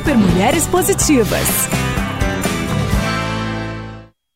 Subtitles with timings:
[0.00, 1.68] Super Mulheres Positivas.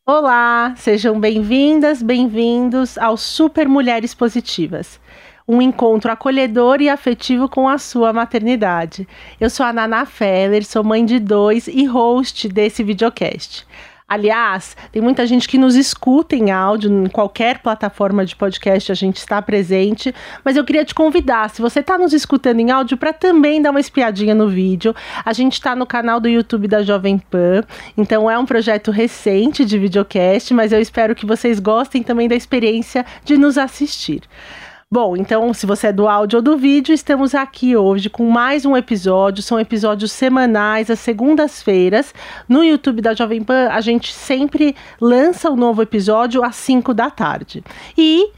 [0.06, 5.00] Olá, sejam bem-vindas, bem-vindos ao Super Mulheres Positivas.
[5.48, 9.08] Um encontro acolhedor e afetivo com a sua maternidade.
[9.40, 13.66] Eu sou a Nana Feller, sou mãe de dois e host desse videocast.
[14.14, 18.94] Aliás, tem muita gente que nos escuta em áudio, em qualquer plataforma de podcast a
[18.94, 22.96] gente está presente, mas eu queria te convidar, se você está nos escutando em áudio,
[22.96, 24.94] para também dar uma espiadinha no vídeo.
[25.24, 27.64] A gente está no canal do YouTube da Jovem Pan,
[27.98, 32.36] então é um projeto recente de videocast, mas eu espero que vocês gostem também da
[32.36, 34.22] experiência de nos assistir.
[34.94, 38.64] Bom, então, se você é do áudio ou do vídeo, estamos aqui hoje com mais
[38.64, 39.42] um episódio.
[39.42, 42.14] São episódios semanais, às segundas-feiras.
[42.48, 47.10] No YouTube da Jovem Pan, a gente sempre lança um novo episódio às 5 da
[47.10, 47.64] tarde.
[47.98, 48.30] E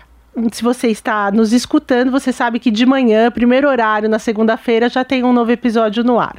[0.51, 5.05] se você está nos escutando, você sabe que de manhã, primeiro horário, na segunda-feira, já
[5.05, 6.37] tem um novo episódio no ar.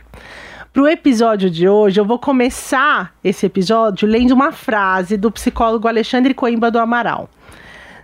[0.74, 5.88] Para o episódio de hoje, eu vou começar esse episódio lendo uma frase do psicólogo
[5.88, 7.30] Alexandre Coimba do Amaral.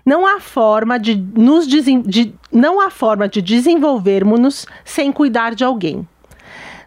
[0.06, 6.08] Não há forma de nos de, não há forma de desenvolvermos-nos sem cuidar de alguém.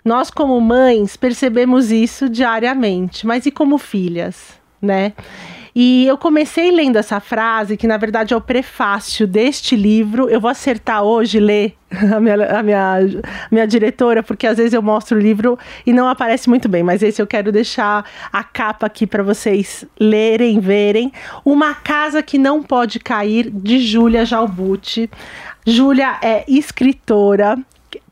[0.04, 5.12] Nós, como mães, percebemos isso diariamente, mas e como filhas, né?
[5.78, 10.26] E eu comecei lendo essa frase, que na verdade é o prefácio deste livro.
[10.26, 11.74] Eu vou acertar hoje ler
[12.16, 12.96] a minha, a minha,
[13.50, 17.02] minha diretora, porque às vezes eu mostro o livro e não aparece muito bem, mas
[17.02, 21.12] esse eu quero deixar a capa aqui para vocês lerem, verem.
[21.44, 25.10] Uma Casa que Não Pode Cair, de Júlia Jalbucci.
[25.66, 27.58] Júlia é escritora,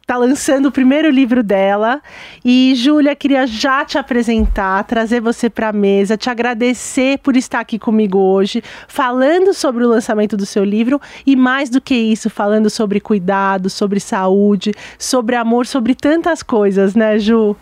[0.06, 2.00] tá lançando o primeiro livro dela.
[2.44, 7.60] E, Júlia, queria já te apresentar, trazer você para a mesa, te agradecer por estar
[7.60, 12.28] aqui comigo hoje, falando sobre o lançamento do seu livro e, mais do que isso,
[12.28, 17.56] falando sobre cuidado, sobre saúde, sobre amor, sobre tantas coisas, né, Ju?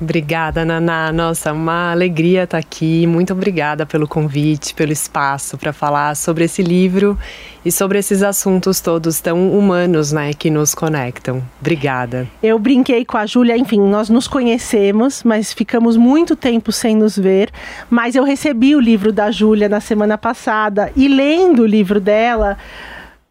[0.00, 1.10] Obrigada, Naná.
[1.10, 3.06] Nossa, uma alegria estar aqui.
[3.06, 7.18] Muito obrigada pelo convite, pelo espaço para falar sobre esse livro
[7.64, 11.42] e sobre esses assuntos todos tão humanos, né, que nos conectam.
[11.60, 12.26] Obrigada.
[12.42, 17.18] Eu brinquei com a Júlia, enfim, nós nos conhecemos, mas ficamos muito tempo sem nos
[17.18, 17.50] ver.
[17.88, 22.58] Mas eu recebi o livro da Júlia na semana passada e lendo o livro dela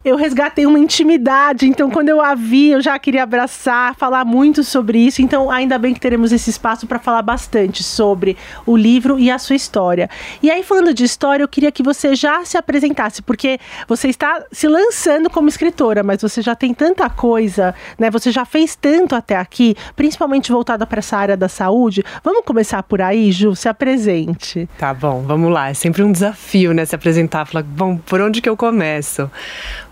[0.06, 1.66] eu resgatei uma intimidade.
[1.66, 5.20] Então, quando eu a vi, eu já queria abraçar, falar muito sobre isso.
[5.20, 9.36] Então, ainda bem que teremos esse espaço para falar bastante sobre o livro e a
[9.36, 10.08] sua história.
[10.40, 13.58] E aí, falando de história, eu queria que você já se apresentasse, porque
[13.88, 18.08] você está se lançando como escritora, mas você já tem tanta coisa, né?
[18.08, 22.04] Você já fez tanto até aqui, principalmente voltada para essa área da saúde.
[22.22, 23.56] Vamos começar por aí, Ju?
[23.56, 24.68] Se apresente.
[24.78, 25.68] Tá bom, vamos lá.
[25.68, 26.84] É sempre um desafio, né?
[26.84, 29.28] Se apresentar, falar, bom, por onde que eu começo?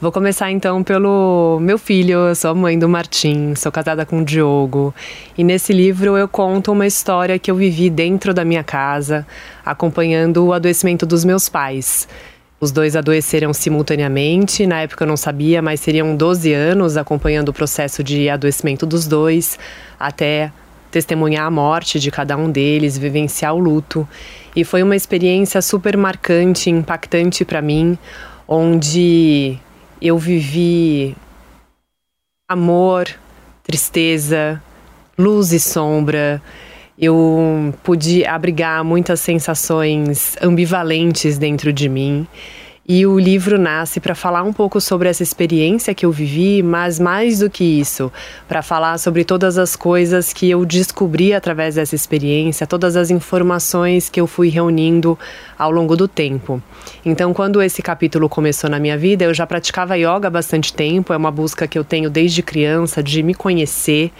[0.04, 2.28] Vou começar então pelo meu filho.
[2.28, 4.94] Eu sou a mãe do Martim, sou casada com o Diogo.
[5.34, 9.26] E nesse livro eu conto uma história que eu vivi dentro da minha casa,
[9.64, 12.06] acompanhando o adoecimento dos meus pais.
[12.60, 17.54] Os dois adoeceram simultaneamente, na época eu não sabia, mas seriam 12 anos acompanhando o
[17.54, 19.58] processo de adoecimento dos dois,
[19.98, 20.52] até
[20.90, 24.06] testemunhar a morte de cada um deles, vivenciar o luto.
[24.54, 27.96] E foi uma experiência super marcante, impactante para mim,
[28.46, 29.58] onde
[30.04, 31.16] eu vivi
[32.46, 33.08] amor,
[33.62, 34.62] tristeza,
[35.18, 36.42] luz e sombra.
[36.98, 42.26] Eu pude abrigar muitas sensações ambivalentes dentro de mim.
[42.86, 47.00] E o livro nasce para falar um pouco sobre essa experiência que eu vivi, mas
[47.00, 48.12] mais do que isso,
[48.46, 54.10] para falar sobre todas as coisas que eu descobri através dessa experiência, todas as informações
[54.10, 55.18] que eu fui reunindo
[55.58, 56.62] ao longo do tempo.
[57.02, 61.14] Então, quando esse capítulo começou na minha vida, eu já praticava yoga há bastante tempo,
[61.14, 64.12] é uma busca que eu tenho desde criança de me conhecer.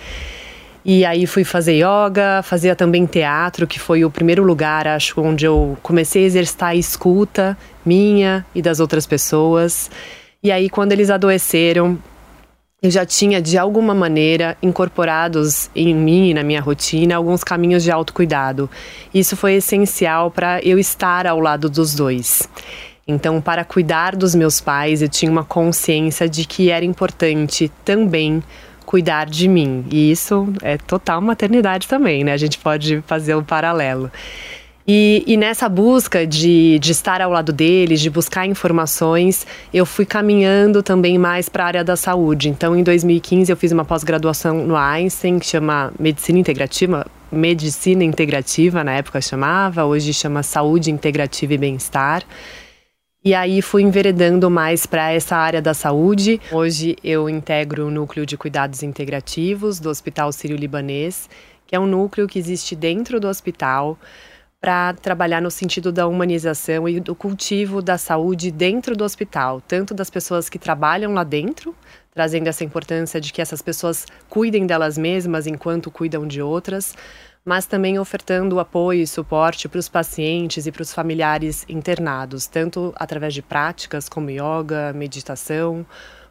[0.84, 5.46] E aí fui fazer yoga, fazia também teatro, que foi o primeiro lugar, acho, onde
[5.46, 7.56] eu comecei a exercitar a escuta
[7.86, 9.90] minha e das outras pessoas.
[10.42, 11.98] E aí, quando eles adoeceram,
[12.82, 17.82] eu já tinha, de alguma maneira, incorporados em mim e na minha rotina alguns caminhos
[17.82, 18.68] de autocuidado.
[19.14, 22.46] Isso foi essencial para eu estar ao lado dos dois.
[23.08, 28.42] Então, para cuidar dos meus pais, eu tinha uma consciência de que era importante também
[28.94, 29.84] cuidar de mim.
[29.90, 32.32] E isso é total maternidade também, né?
[32.32, 34.08] A gente pode fazer o um paralelo.
[34.86, 40.06] E, e, nessa busca de, de estar ao lado deles, de buscar informações, eu fui
[40.06, 42.48] caminhando também mais para a área da saúde.
[42.48, 48.84] Então, em 2015, eu fiz uma pós-graduação no Einstein, que chama Medicina Integrativa, Medicina Integrativa,
[48.84, 52.22] na época chamava, hoje chama Saúde Integrativa e Bem-Estar.
[53.24, 56.38] E aí fui enveredando mais para essa área da saúde.
[56.52, 61.30] Hoje eu integro o núcleo de cuidados integrativos do Hospital Sírio-Libanês
[61.66, 63.98] que é um núcleo que existe dentro do hospital
[64.60, 69.92] para trabalhar no sentido da humanização e do cultivo da saúde dentro do hospital, tanto
[69.92, 71.74] das pessoas que trabalham lá dentro,
[72.12, 76.94] trazendo essa importância de que essas pessoas cuidem delas mesmas enquanto cuidam de outras,
[77.44, 82.92] mas também ofertando apoio e suporte para os pacientes e para os familiares internados, tanto
[82.96, 85.84] através de práticas como yoga, meditação,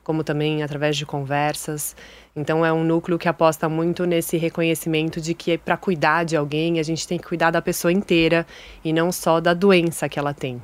[0.04, 1.96] como também através de conversas.
[2.36, 6.80] Então é um núcleo que aposta muito nesse reconhecimento de que para cuidar de alguém,
[6.80, 8.46] a gente tem que cuidar da pessoa inteira
[8.84, 10.62] e não só da doença que ela tem.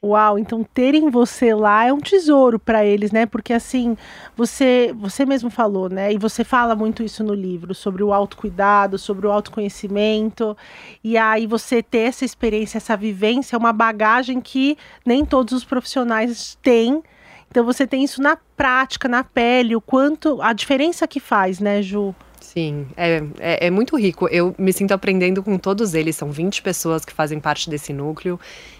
[0.00, 3.26] Uau, então terem você lá é um tesouro para eles, né?
[3.26, 3.96] Porque assim,
[4.36, 6.12] você você mesmo falou, né?
[6.12, 10.56] E você fala muito isso no livro sobre o autocuidado, sobre o autoconhecimento.
[11.02, 15.64] E aí você ter essa experiência, essa vivência, é uma bagagem que nem todos os
[15.64, 17.02] profissionais têm.
[17.50, 21.82] Então você tem isso na prática, na pele, o quanto a diferença que faz, né,
[21.82, 22.14] Ju?
[22.40, 24.28] Sim, é, é, é, muito rico.
[24.28, 26.16] Eu me sinto aprendendo com todos eles.
[26.16, 28.38] São 20 pessoas que fazem parte desse núcleo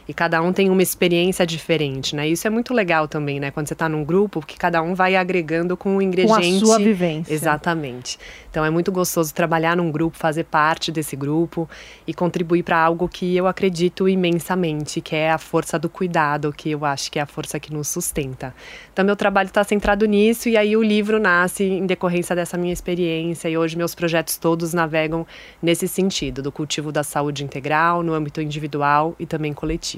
[0.08, 2.26] e cada um tem uma experiência diferente, né?
[2.26, 3.50] Isso é muito legal também, né?
[3.50, 6.60] Quando você está num grupo, que cada um vai agregando com o ingrediente.
[6.60, 7.30] Com a sua vivência.
[7.34, 8.18] Exatamente.
[8.50, 11.68] Então é muito gostoso trabalhar num grupo, fazer parte desse grupo
[12.06, 16.70] e contribuir para algo que eu acredito imensamente, que é a força do cuidado, que
[16.70, 18.54] eu acho que é a força que nos sustenta.
[18.90, 22.72] Então meu trabalho está centrado nisso e aí o livro nasce em decorrência dessa minha
[22.72, 25.26] experiência e hoje meus projetos todos navegam
[25.62, 29.97] nesse sentido, do cultivo da saúde integral no âmbito individual e também coletivo.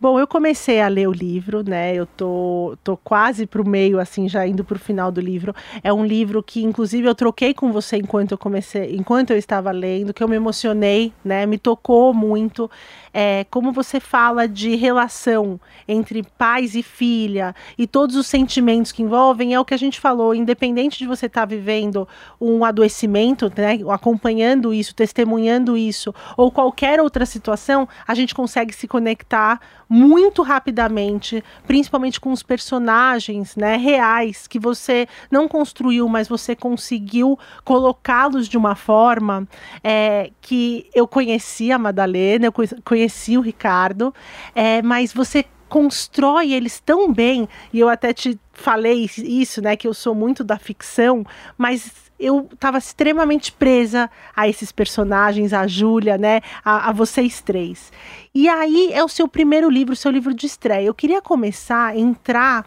[0.00, 1.94] Bom, eu comecei a ler o livro, né?
[1.94, 5.54] Eu tô, tô quase pro meio, assim, já indo pro final do livro.
[5.82, 9.70] É um livro que, inclusive, eu troquei com você enquanto eu comecei, enquanto eu estava
[9.70, 11.44] lendo, que eu me emocionei, né?
[11.44, 12.70] Me tocou muito.
[13.12, 19.02] É, como você fala de relação entre pais e filha e todos os sentimentos que
[19.02, 22.06] envolvem, é o que a gente falou, independente de você estar tá vivendo
[22.40, 23.80] um adoecimento, né?
[23.90, 29.60] Acompanhando isso, testemunhando isso, ou qualquer outra situação, a gente consegue se conectar
[29.90, 37.36] muito rapidamente, principalmente com os personagens né, reais que você não construiu, mas você conseguiu
[37.64, 39.48] colocá-los de uma forma
[39.82, 42.52] é, que eu conheci a Madalena, eu
[43.00, 44.14] conheci o Ricardo,
[44.54, 49.86] é, mas você constrói eles tão bem, e eu até te falei isso, né, que
[49.86, 51.24] eu sou muito da ficção,
[51.56, 57.90] mas eu estava extremamente presa a esses personagens, a Júlia, né, a, a, vocês três.
[58.34, 60.84] E aí é o seu primeiro livro, seu livro de estreia.
[60.84, 62.66] Eu queria começar a entrar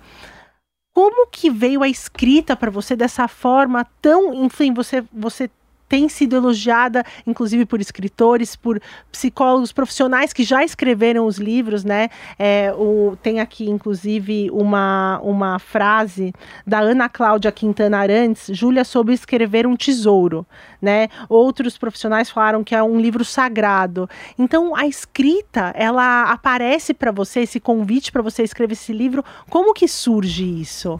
[0.94, 5.50] como que veio a escrita para você dessa forma tão, enfim, você você
[5.94, 8.81] tem sido elogiada, inclusive por escritores, por
[9.12, 12.10] psicólogos profissionais que já escreveram os livros, né?
[12.40, 16.34] É, o, tem aqui, inclusive, uma, uma frase
[16.66, 20.48] da Ana Cláudia Quintana Arantes, Júlia soube escrever um tesouro,
[20.81, 21.10] né?
[21.30, 24.10] Outros profissionais falaram que é um livro sagrado.
[24.36, 29.75] Então, a escrita, ela aparece para você, esse convite para você escrever esse livro, como
[29.75, 31.00] que surge isso?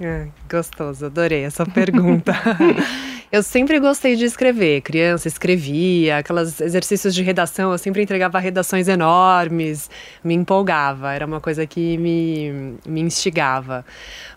[0.00, 2.32] É, gostoso, adorei essa pergunta.
[3.32, 4.82] Eu sempre gostei de escrever.
[4.82, 9.88] Criança, escrevia, aqueles exercícios de redação, eu sempre entregava redações enormes,
[10.22, 13.86] me empolgava, era uma coisa que me, me instigava.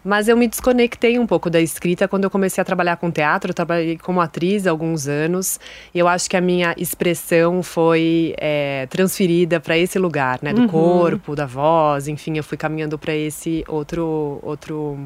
[0.02, 3.50] Mas eu me desconectei um pouco da escrita quando eu comecei a trabalhar com teatro.
[3.50, 5.60] Eu trabalhei como atriz há alguns anos
[5.94, 10.54] e eu acho que a minha expressão foi é, transferida para esse lugar, né?
[10.54, 10.68] Do uhum.
[10.70, 15.06] corpo, da voz, enfim, eu fui caminhando para esse outro, outro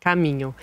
[0.00, 0.54] caminho.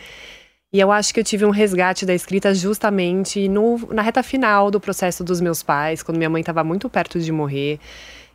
[0.72, 4.70] E eu acho que eu tive um resgate da escrita justamente no, na reta final
[4.70, 7.80] do processo dos meus pais, quando minha mãe estava muito perto de morrer.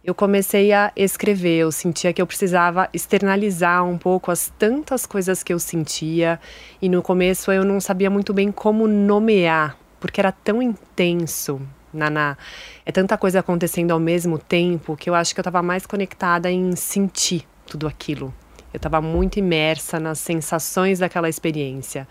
[0.03, 5.43] Eu comecei a escrever, eu sentia que eu precisava externalizar um pouco as tantas coisas
[5.43, 6.41] que eu sentia.
[6.81, 11.61] E no começo eu não sabia muito bem como nomear, porque era tão intenso.
[11.93, 12.39] Naná,
[12.87, 16.51] é tanta coisa acontecendo ao mesmo tempo que eu acho que eu estava mais conectada
[16.51, 18.33] em sentir tudo aquilo,
[18.73, 22.09] eu estava muito imersa nas sensações daquela experiência.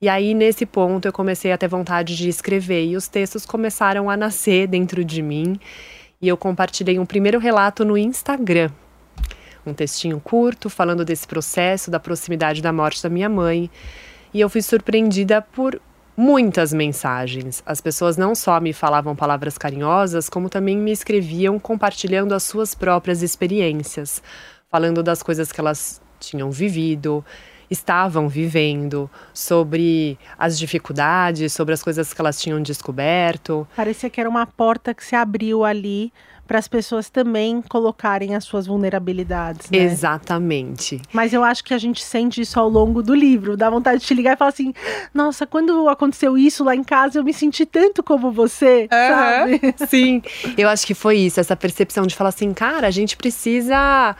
[0.00, 4.10] E aí, nesse ponto, eu comecei a ter vontade de escrever e os textos começaram
[4.10, 5.60] a nascer dentro de mim.
[6.20, 8.70] E eu compartilhei um primeiro relato no Instagram.
[9.64, 13.70] Um textinho curto falando desse processo, da proximidade da morte da minha mãe.
[14.34, 15.80] E eu fui surpreendida por
[16.16, 17.62] muitas mensagens.
[17.64, 22.74] As pessoas não só me falavam palavras carinhosas, como também me escreviam compartilhando as suas
[22.74, 24.20] próprias experiências
[24.72, 27.22] falando das coisas que elas tinham vivido,
[27.70, 33.68] estavam vivendo, sobre as dificuldades, sobre as coisas que elas tinham descoberto.
[33.76, 36.10] Parecia que era uma porta que se abriu ali
[36.46, 39.70] para as pessoas também colocarem as suas vulnerabilidades.
[39.70, 39.78] Né?
[39.78, 41.00] Exatamente.
[41.12, 43.56] Mas eu acho que a gente sente isso ao longo do livro.
[43.56, 44.74] Dá vontade de te ligar e falar assim:
[45.14, 48.88] nossa, quando aconteceu isso lá em casa, eu me senti tanto como você, uhum.
[48.90, 49.60] sabe?
[49.88, 50.22] Sim.
[50.58, 54.16] Eu acho que foi isso, essa percepção de falar assim, cara, a gente precisa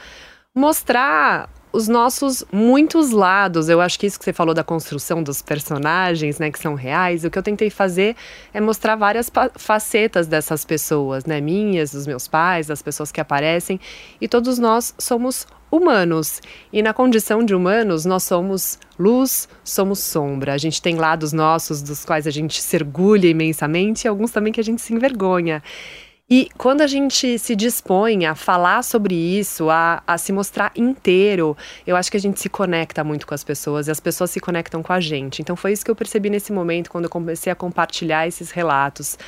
[0.54, 3.68] mostrar os nossos muitos lados.
[3.70, 7.24] Eu acho que isso que você falou da construção dos personagens, né, que são reais,
[7.24, 8.14] o que eu tentei fazer
[8.52, 13.80] é mostrar várias facetas dessas pessoas, né, minhas, dos meus pais, das pessoas que aparecem,
[14.20, 16.42] e todos nós somos humanos.
[16.70, 20.52] E na condição de humanos, nós somos luz, somos sombra.
[20.52, 24.52] A gente tem lados nossos dos quais a gente se orgulha imensamente e alguns também
[24.52, 25.62] que a gente se envergonha.
[26.30, 31.56] E quando a gente se dispõe a falar sobre isso, a, a, se mostrar inteiro,
[31.86, 34.40] eu acho que a gente se conecta muito com as pessoas e as pessoas se
[34.40, 35.42] conectam com a gente.
[35.42, 39.18] Então foi isso que eu percebi nesse momento, quando eu comecei a compartilhar esses relatos.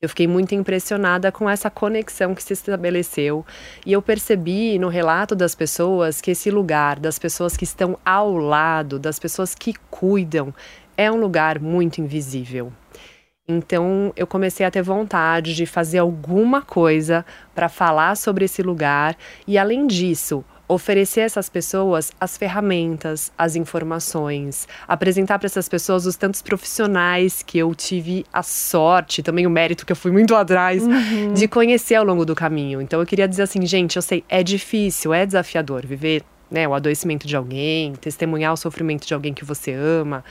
[0.00, 3.46] Eu fiquei muito impressionada com essa conexão que se estabeleceu.
[3.86, 8.36] E eu percebi no relato das pessoas que esse lugar, das pessoas que estão ao
[8.36, 10.52] lado, das pessoas que cuidam,
[10.96, 12.72] é um lugar muito invisível.
[13.48, 19.16] Então eu comecei a ter vontade de fazer alguma coisa para falar sobre esse lugar
[19.46, 26.06] e, além disso, oferecer a essas pessoas as ferramentas, as informações, apresentar para essas pessoas
[26.06, 30.36] os tantos profissionais que eu tive a sorte, também o mérito que eu fui muito
[30.36, 31.34] atrás uhum.
[31.34, 32.80] de conhecer ao longo do caminho.
[32.80, 36.74] Então eu queria dizer assim, gente, eu sei, é difícil, é desafiador viver, né, o
[36.74, 40.24] adoecimento de alguém, testemunhar o sofrimento de alguém que você ama.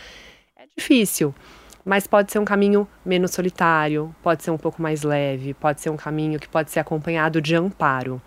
[0.57, 1.35] É difícil
[1.85, 5.89] mas pode ser um caminho menos solitário, pode ser um pouco mais leve, pode ser
[5.89, 8.21] um caminho que pode ser acompanhado de amparo.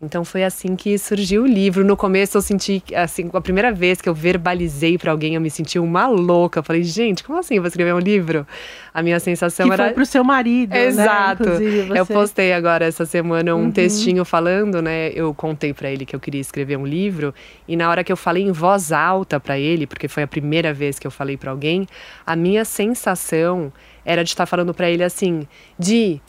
[0.00, 1.84] Então foi assim que surgiu o livro.
[1.84, 5.50] No começo eu senti, assim, a primeira vez que eu verbalizei para alguém, eu me
[5.50, 6.60] senti uma louca.
[6.60, 8.46] Eu falei, gente, como assim eu vou escrever um livro?
[8.94, 9.86] A minha sensação que era.
[9.86, 10.70] Foi pro seu marido.
[10.70, 11.48] Né, Exato.
[11.48, 11.98] Né?
[11.98, 13.70] Eu postei agora essa semana um uhum.
[13.72, 15.10] textinho falando, né?
[15.10, 17.34] Eu contei para ele que eu queria escrever um livro.
[17.66, 20.72] E na hora que eu falei em voz alta para ele, porque foi a primeira
[20.72, 21.88] vez que eu falei para alguém,
[22.24, 23.72] a minha sensação
[24.04, 25.44] era de estar falando para ele assim:
[25.76, 26.22] Di,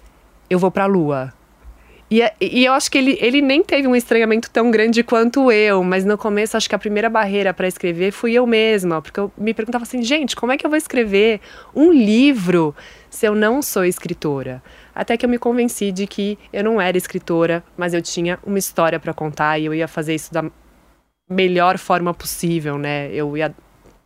[0.50, 1.32] eu vou pra lua
[2.12, 5.84] e, e eu acho que ele, ele nem teve um estranhamento tão grande quanto eu,
[5.84, 9.32] mas no começo acho que a primeira barreira para escrever fui eu mesma, porque eu
[9.38, 11.39] me perguntava assim, gente, como é que eu vou escrever
[11.75, 12.75] um livro
[13.10, 14.63] se eu não sou escritora?
[14.96, 18.58] Até que eu me convenci de que eu não era escritora, mas eu tinha uma
[18.58, 20.44] história para contar e eu ia fazer isso da
[21.30, 23.10] melhor forma possível, né?
[23.13, 23.54] Eu ia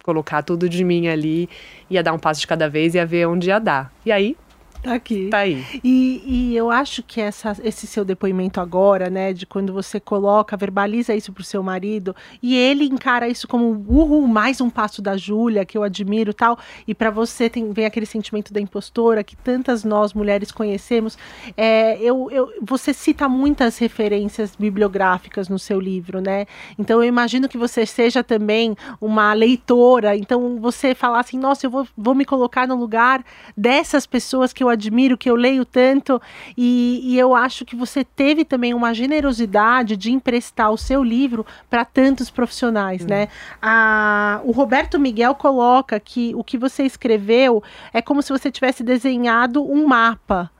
[0.03, 1.50] colocar tudo de mim ali,
[1.89, 3.91] ia dar um passo de cada vez e ia ver onde ia dar.
[4.05, 4.36] E aí
[4.83, 5.29] Tá aqui.
[5.29, 5.63] Tá aí.
[5.81, 10.57] E, e eu acho que essa, esse seu depoimento agora, né, de quando você coloca,
[10.57, 15.15] verbaliza isso pro seu marido, e ele encara isso como, uhul, mais um passo da
[15.15, 19.37] Júlia, que eu admiro tal, e para você tem, vem aquele sentimento da impostora, que
[19.37, 21.17] tantas nós mulheres conhecemos.
[21.55, 26.45] É, eu, eu, você cita muitas referências bibliográficas no seu livro, né?
[26.77, 31.69] Então eu imagino que você seja também uma leitora, então você falar assim, nossa, eu
[31.69, 33.23] vou, vou me colocar no lugar
[33.55, 36.21] dessas pessoas que eu admiro, que eu leio tanto,
[36.57, 41.45] e, e eu acho que você teve também uma generosidade de emprestar o seu livro
[41.69, 43.07] para tantos profissionais, hum.
[43.07, 43.27] né?
[43.61, 47.63] A, o Roberto Miguel coloca que o que você escreveu
[47.93, 50.51] é como se você tivesse desenhado um mapa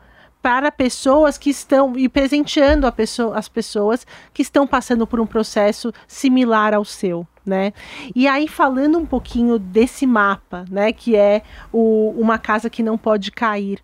[0.44, 5.94] para pessoas que estão e presenteando pessoa, as pessoas que estão passando por um processo
[6.06, 7.26] similar ao seu.
[7.46, 7.72] Né?
[8.14, 12.98] E aí falando um pouquinho desse mapa, né, que é o, uma casa que não
[12.98, 13.80] pode cair.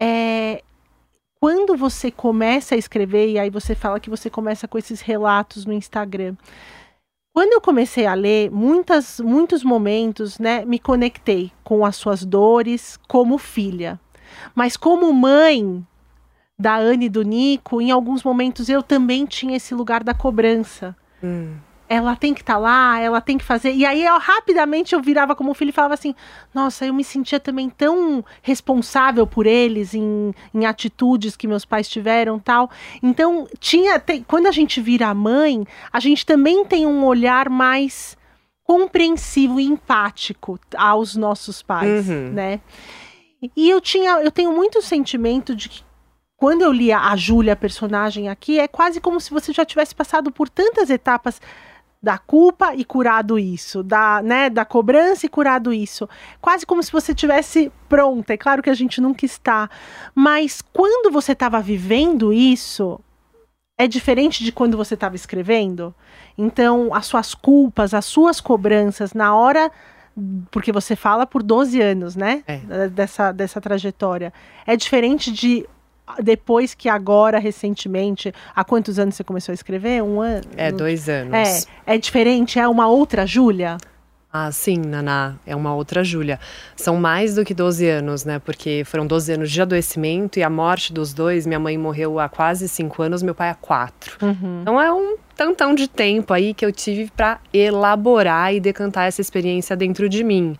[0.00, 0.62] É,
[1.40, 5.66] quando você começa a escrever e aí você fala que você começa com esses relatos
[5.66, 6.36] no Instagram,
[7.32, 12.98] quando eu comecei a ler, muitas, muitos momentos, né, me conectei com as suas dores
[13.08, 14.00] como filha.
[14.54, 15.84] Mas como mãe
[16.58, 20.96] da Anne e do Nico, em alguns momentos eu também tinha esse lugar da cobrança.
[21.22, 21.54] Hum.
[21.88, 23.72] Ela tem que estar tá lá, ela tem que fazer.
[23.72, 26.14] E aí eu rapidamente eu virava como filho e falava assim:
[26.52, 31.88] Nossa, eu me sentia também tão responsável por eles em, em atitudes que meus pais
[31.88, 32.70] tiveram tal.
[33.02, 33.98] Então, tinha.
[33.98, 38.18] Tem, quando a gente vira mãe, a gente também tem um olhar mais
[38.62, 42.32] compreensivo e empático aos nossos pais, uhum.
[42.34, 42.60] né?
[43.40, 45.82] E eu tinha, eu tenho muito sentimento de que
[46.36, 49.94] quando eu li a Júlia, a personagem aqui, é quase como se você já tivesse
[49.94, 51.40] passado por tantas etapas
[52.00, 56.08] da culpa e curado isso, da, né, da cobrança e curado isso.
[56.40, 58.34] Quase como se você tivesse pronta.
[58.34, 59.68] É claro que a gente nunca está,
[60.14, 63.00] mas quando você estava vivendo isso,
[63.76, 65.92] é diferente de quando você estava escrevendo.
[66.36, 69.70] Então, as suas culpas, as suas cobranças na hora
[70.50, 72.42] porque você fala por 12 anos, né?
[72.46, 72.88] É.
[72.88, 74.32] Dessa, dessa trajetória.
[74.66, 75.66] É diferente de
[76.22, 80.02] depois que agora, recentemente, há quantos anos você começou a escrever?
[80.02, 80.44] Um ano?
[80.56, 81.66] É, dois anos.
[81.86, 82.58] É, é diferente?
[82.58, 83.76] É uma outra Júlia?
[84.30, 86.38] Ah, sim, Naná, é uma outra Júlia.
[86.76, 88.38] São mais do que 12 anos, né?
[88.38, 91.46] Porque foram 12 anos de adoecimento e a morte dos dois.
[91.46, 94.18] Minha mãe morreu há quase 5 anos, meu pai há 4.
[94.20, 94.60] Uhum.
[94.60, 99.20] Então é um tantão de tempo aí que eu tive para elaborar e decantar essa
[99.20, 100.58] experiência dentro de mim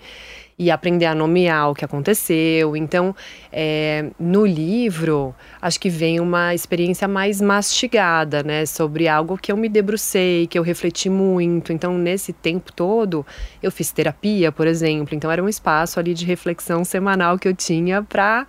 [0.58, 2.76] e aprender a nomear o que aconteceu.
[2.76, 3.14] Então,
[3.52, 9.56] é, no livro, acho que vem uma experiência mais mastigada, né, sobre algo que eu
[9.56, 11.72] me debrucei, que eu refleti muito.
[11.72, 13.24] Então, nesse tempo todo,
[13.62, 15.14] eu fiz terapia, por exemplo.
[15.14, 18.46] Então, era um espaço ali de reflexão semanal que eu tinha para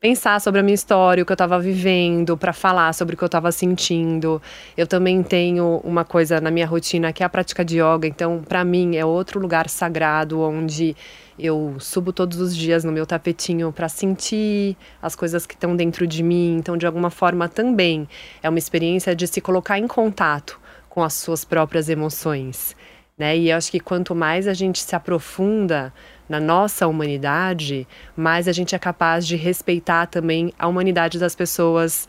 [0.00, 3.24] pensar sobre a minha história, o que eu estava vivendo, para falar sobre o que
[3.24, 4.40] eu estava sentindo.
[4.76, 8.42] Eu também tenho uma coisa na minha rotina que é a prática de yoga, então
[8.48, 10.96] para mim é outro lugar sagrado onde
[11.38, 16.06] eu subo todos os dias no meu tapetinho para sentir as coisas que estão dentro
[16.06, 16.56] de mim.
[16.56, 18.08] Então, de alguma forma, também
[18.42, 22.74] é uma experiência de se colocar em contato com as suas próprias emoções.
[23.16, 23.36] Né?
[23.36, 25.92] E eu acho que quanto mais a gente se aprofunda
[26.28, 32.06] na nossa humanidade, mais a gente é capaz de respeitar também a humanidade das pessoas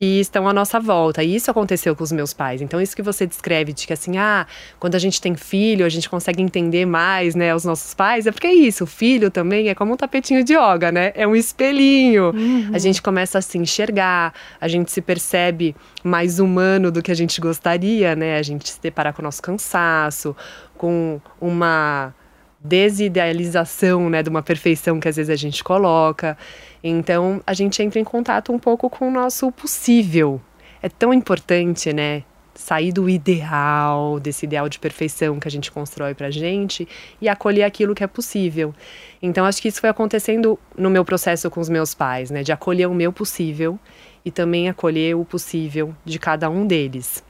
[0.00, 1.24] que estão à nossa volta.
[1.24, 2.62] E isso aconteceu com os meus pais.
[2.62, 4.46] Então, isso que você descreve de que assim, ah,
[4.78, 8.30] quando a gente tem filho, a gente consegue entender mais, né, os nossos pais, é
[8.30, 11.12] porque é isso, o filho também é como um tapetinho de yoga, né?
[11.16, 12.30] É um espelhinho.
[12.30, 12.70] Uhum.
[12.72, 15.74] A gente começa a se enxergar, a gente se percebe
[16.04, 18.38] mais humano do que a gente gostaria, né?
[18.38, 20.36] A gente se depara com o nosso cansaço,
[20.76, 22.14] com uma
[22.60, 26.36] desidealização, né, de uma perfeição que às vezes a gente coloca.
[26.82, 30.40] Então, a gente entra em contato um pouco com o nosso possível.
[30.82, 32.22] É tão importante, né,
[32.54, 36.88] sair do ideal, desse ideal de perfeição que a gente constrói pra gente
[37.20, 38.74] e acolher aquilo que é possível.
[39.22, 42.50] Então, acho que isso foi acontecendo no meu processo com os meus pais, né, de
[42.50, 43.78] acolher o meu possível
[44.24, 47.22] e também acolher o possível de cada um deles.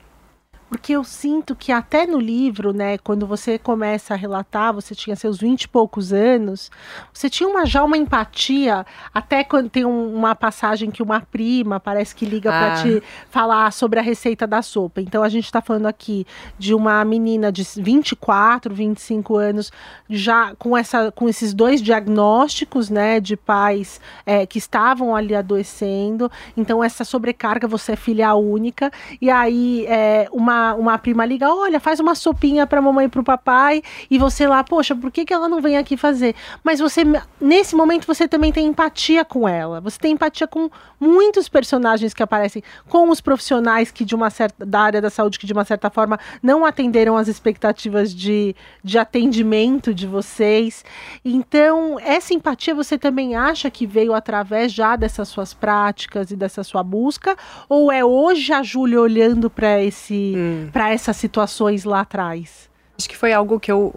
[0.69, 5.17] Porque eu sinto que até no livro, né, quando você começa a relatar, você tinha
[5.17, 6.71] seus vinte e poucos anos,
[7.13, 11.81] você tinha uma, já uma empatia, até quando tem um, uma passagem que uma prima
[11.81, 12.59] parece que liga ah.
[12.59, 15.01] para te falar sobre a receita da sopa.
[15.01, 16.27] Então a gente está falando aqui
[16.59, 19.73] de uma menina de 24, 25 anos,
[20.09, 26.31] já com, essa, com esses dois diagnósticos, né, de pais é, que estavam ali adoecendo.
[26.55, 28.91] Então essa sobrecarga, você é filha única,
[29.21, 33.21] e aí é, uma uma, prima liga, olha, faz uma sopinha para mamãe e para
[33.21, 36.35] o papai, e você lá, poxa, por que, que ela não vem aqui fazer?
[36.63, 37.03] Mas você,
[37.41, 39.81] nesse momento, você também tem empatia com ela.
[39.81, 44.65] Você tem empatia com muitos personagens que aparecem, com os profissionais que de uma certa
[44.65, 48.99] da área da saúde que de uma certa forma não atenderam as expectativas de, de
[48.99, 50.85] atendimento de vocês.
[51.25, 56.65] Então, essa empatia você também acha que veio através já dessas suas práticas e dessa
[56.65, 57.37] sua busca?
[57.69, 62.69] Ou é hoje a Júlia olhando para esse hum para essas situações lá atrás?
[62.99, 63.95] Acho que foi algo que eu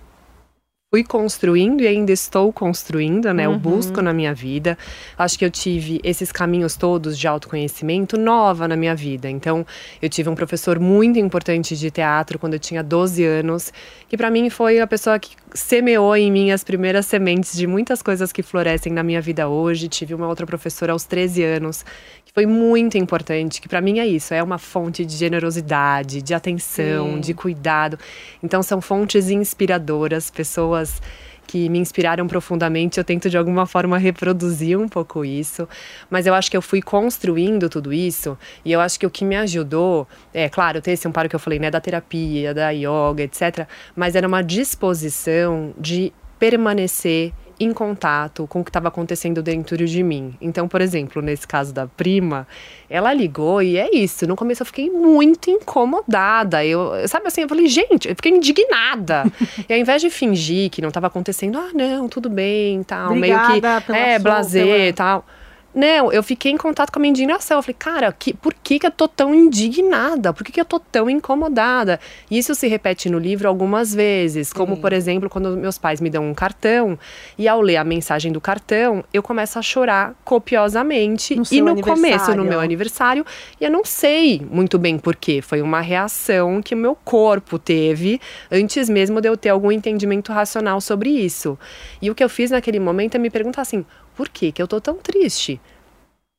[0.93, 3.47] fui construindo e ainda estou construindo, né?
[3.47, 3.53] Uhum.
[3.53, 4.77] Eu busco na minha vida.
[5.17, 9.29] Acho que eu tive esses caminhos todos de autoconhecimento nova na minha vida.
[9.29, 9.65] Então,
[10.01, 13.71] eu tive um professor muito importante de teatro quando eu tinha 12 anos,
[14.09, 18.01] que para mim foi a pessoa que semeou em mim as primeiras sementes de muitas
[18.01, 19.87] coisas que florescem na minha vida hoje.
[19.87, 21.85] Tive uma outra professora aos 13 anos,
[22.33, 27.15] foi muito importante, que para mim é isso, é uma fonte de generosidade, de atenção,
[27.15, 27.19] Sim.
[27.19, 27.99] de cuidado.
[28.41, 31.01] Então são fontes inspiradoras, pessoas
[31.45, 32.97] que me inspiraram profundamente.
[32.97, 35.67] Eu tento de alguma forma reproduzir um pouco isso,
[36.09, 39.25] mas eu acho que eu fui construindo tudo isso e eu acho que o que
[39.25, 43.23] me ajudou, é claro, ter esse amparo que eu falei, né, da terapia, da yoga,
[43.23, 49.77] etc, mas era uma disposição de permanecer em contato com o que estava acontecendo dentro
[49.85, 50.35] de mim.
[50.41, 52.47] Então, por exemplo, nesse caso da prima,
[52.89, 54.25] ela ligou e é isso.
[54.27, 56.65] No começo eu fiquei muito incomodada.
[56.65, 59.25] Eu, sabe assim, eu falei, gente, eu fiquei indignada.
[59.69, 63.49] e ao invés de fingir que não estava acontecendo, ah, não, tudo bem, tal, Obrigada
[63.51, 65.25] meio que é, blazer e tal.
[65.73, 67.57] Não, eu fiquei em contato com a minha indignação.
[67.57, 70.33] Eu falei, cara, que, por que, que eu tô tão indignada?
[70.33, 71.99] Por que, que eu tô tão incomodada?
[72.29, 74.51] E isso se repete no livro algumas vezes.
[74.51, 74.81] Como, Sim.
[74.81, 76.99] por exemplo, quando meus pais me dão um cartão
[77.37, 81.35] e ao ler a mensagem do cartão, eu começo a chorar copiosamente.
[81.35, 83.25] No e no começo, no meu aniversário,
[83.59, 85.41] e eu não sei muito bem por quê.
[85.41, 88.19] Foi uma reação que o meu corpo teve
[88.51, 91.57] antes mesmo de eu ter algum entendimento racional sobre isso.
[92.01, 93.85] E o que eu fiz naquele momento é me perguntar assim:
[94.21, 95.59] por que que eu tô tão triste?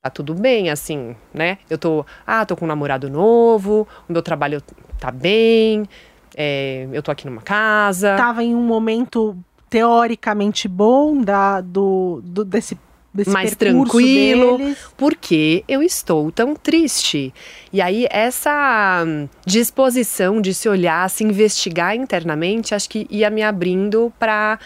[0.00, 1.58] Tá tudo bem, assim, né?
[1.68, 4.62] Eu tô, ah, tô com um namorado novo, o meu trabalho
[5.00, 5.88] tá bem,
[6.36, 8.14] é, eu tô aqui numa casa.
[8.16, 9.36] Tava em um momento
[9.68, 12.78] teoricamente bom da, do, do desse
[13.12, 14.78] desse mais tranquilo, deles.
[14.96, 17.34] porque eu estou tão triste.
[17.72, 19.04] E aí essa
[19.44, 24.58] disposição de se olhar, se investigar internamente, acho que ia me abrindo para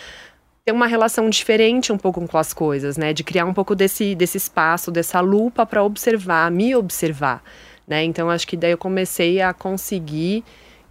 [0.67, 3.13] ter uma relação diferente um pouco com as coisas, né?
[3.13, 7.41] De criar um pouco desse, desse espaço, dessa lupa para observar, me observar,
[7.87, 8.03] né?
[8.03, 10.43] Então acho que daí eu comecei a conseguir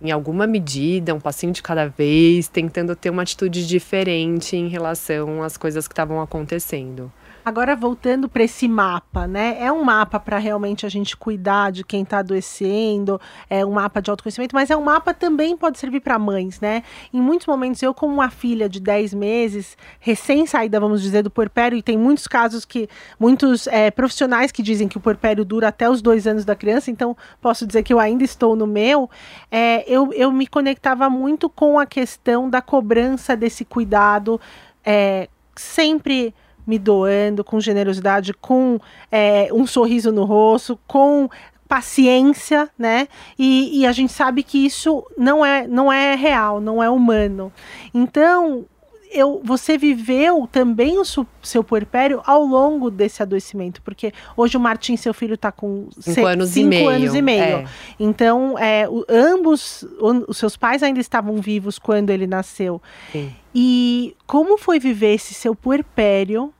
[0.02, 5.44] em alguma medida, um passinho de cada vez, tentando ter uma atitude diferente em relação
[5.44, 7.12] às coisas que estavam acontecendo.
[7.46, 9.56] Agora voltando para esse mapa, né?
[9.60, 14.02] É um mapa para realmente a gente cuidar de quem está adoecendo, é um mapa
[14.02, 16.82] de autoconhecimento, mas é um mapa também pode servir para mães, né?
[17.14, 21.78] Em muitos momentos eu como uma filha de 10 meses, recém-saída, vamos dizer, do puerpério,
[21.78, 25.88] e tem muitos casos que muitos é, profissionais que dizem que o puerpério dura até
[25.88, 29.08] os dois anos da criança, então posso dizer que eu ainda estou no meu.
[29.52, 34.42] É, eu, eu me conectava muito com a questão da cobrança desse cuidado,
[34.84, 36.34] é, sempre
[36.66, 38.80] me doando com generosidade, com
[39.12, 41.30] é, um sorriso no rosto, com
[41.68, 43.08] paciência, né?
[43.38, 47.52] E, e, a gente sabe que isso não é, não é real, não é humano.
[47.94, 48.66] Então,
[49.12, 54.60] eu, você viveu também o su, seu puerpério ao longo desse adoecimento, porque hoje o
[54.60, 57.44] Martim, seu filho, está com cinco, se, anos, cinco e anos e meio.
[57.44, 57.66] É.
[58.00, 62.82] Então, é, o, ambos, o, os seus pais ainda estavam vivos quando ele nasceu.
[63.12, 63.34] Sim.
[63.54, 66.54] E como foi viver esse seu puerpério?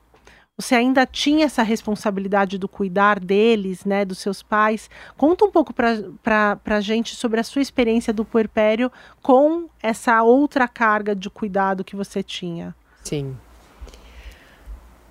[0.58, 4.88] Você ainda tinha essa responsabilidade do cuidar deles, né, dos seus pais.
[5.14, 8.90] Conta um pouco para a gente sobre a sua experiência do puerpério
[9.22, 12.74] com essa outra carga de cuidado que você tinha.
[13.04, 13.36] Sim.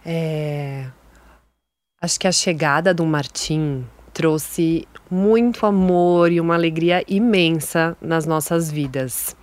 [0.03, 0.87] É...
[2.01, 8.71] Acho que a chegada do Martim trouxe muito amor e uma alegria imensa nas nossas
[8.71, 9.35] vidas.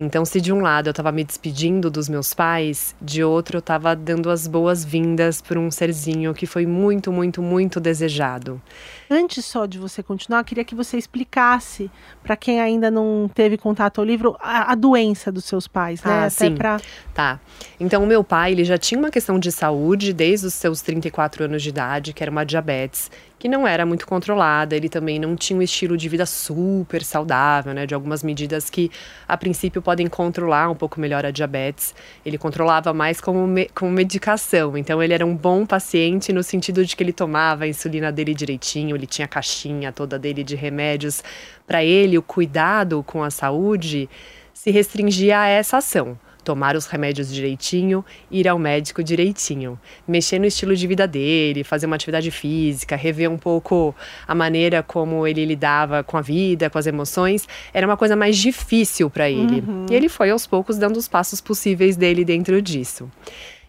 [0.00, 3.58] Então, se de um lado eu estava me despedindo dos meus pais, de outro eu
[3.58, 8.62] estava dando as boas-vindas para um serzinho que foi muito, muito, muito desejado.
[9.10, 11.90] Antes só de você continuar, eu queria que você explicasse
[12.22, 16.12] para quem ainda não teve contato ao livro a, a doença dos seus pais, né?
[16.12, 16.54] Ah, Até sim.
[16.54, 16.80] Pra...
[17.12, 17.40] Tá.
[17.80, 21.42] Então, o meu pai, ele já tinha uma questão de saúde desde os seus 34
[21.42, 24.74] anos de idade, que era uma diabetes, que não era muito controlada.
[24.74, 27.86] Ele também não tinha um estilo de vida super saudável, né?
[27.86, 28.90] De algumas medidas que,
[29.26, 31.94] a princípio, podem controlar um pouco melhor a diabetes.
[32.26, 34.76] Ele controlava mais como, me como medicação.
[34.76, 38.34] Então, ele era um bom paciente no sentido de que ele tomava a insulina dele
[38.34, 41.22] direitinho, ele tinha a caixinha toda dele de remédios.
[41.66, 44.08] Para ele, o cuidado com a saúde
[44.52, 46.18] se restringia a essa ação
[46.48, 51.84] tomar os remédios direitinho, ir ao médico direitinho, mexer no estilo de vida dele, fazer
[51.84, 53.94] uma atividade física, rever um pouco
[54.26, 58.38] a maneira como ele lidava com a vida, com as emoções, era uma coisa mais
[58.38, 59.60] difícil para ele.
[59.60, 59.84] Uhum.
[59.90, 63.10] E ele foi aos poucos dando os passos possíveis dele dentro disso.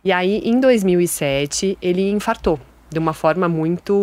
[0.02, 2.58] E aí, em 2007, ele infartou
[2.90, 3.94] de uma forma muito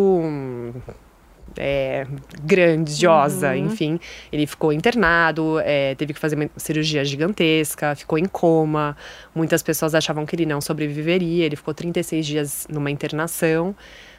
[1.56, 2.06] é,
[2.42, 3.66] grandiosa, uhum.
[3.66, 4.00] enfim.
[4.32, 8.96] Ele ficou internado, é, teve que fazer uma cirurgia gigantesca, ficou em coma.
[9.34, 11.44] Muitas pessoas achavam que ele não sobreviveria.
[11.44, 13.74] Ele ficou 36 dias numa internação.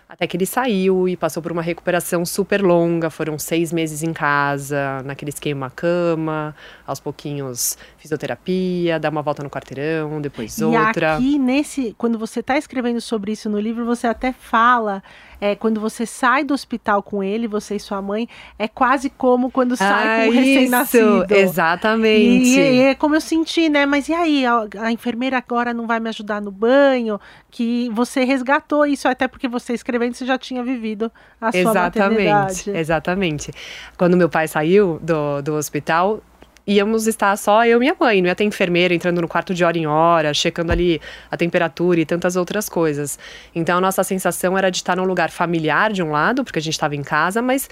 [0.09, 3.09] Até que ele saiu e passou por uma recuperação super longa.
[3.09, 6.55] Foram seis meses em casa, naquele esquema cama,
[6.87, 11.07] aos pouquinhos fisioterapia, dar uma volta no quarteirão, depois e outra.
[11.07, 15.03] E aqui nesse, quando você está escrevendo sobre isso no livro, você até fala
[15.39, 19.51] é, quando você sai do hospital com ele, você e sua mãe, é quase como
[19.51, 21.25] quando sai ah, com o recém-nascido.
[21.29, 22.49] Exatamente.
[22.49, 23.85] E, e, é como eu senti, né?
[23.85, 27.19] Mas e aí, a, a, enfermeira agora não vai me ajudar no banho?
[27.51, 31.99] Que você resgatou isso, até porque você escrevendo, você já tinha vivido a sua exatamente,
[31.99, 32.69] maternidade.
[32.71, 33.51] Exatamente.
[33.97, 36.21] Quando meu pai saiu do, do hospital,
[36.67, 39.63] íamos estar só eu e minha mãe, não ia ter enfermeira entrando no quarto de
[39.63, 40.99] hora em hora, checando ali
[41.31, 43.17] a temperatura e tantas outras coisas.
[43.55, 46.61] Então a nossa sensação era de estar num lugar familiar de um lado, porque a
[46.61, 47.69] gente estava em casa, mas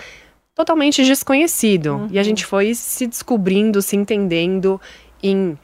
[0.56, 1.96] totalmente desconhecido.
[1.96, 2.08] Uhum.
[2.12, 4.80] E a gente foi se descobrindo, se entendendo
[5.22, 5.58] em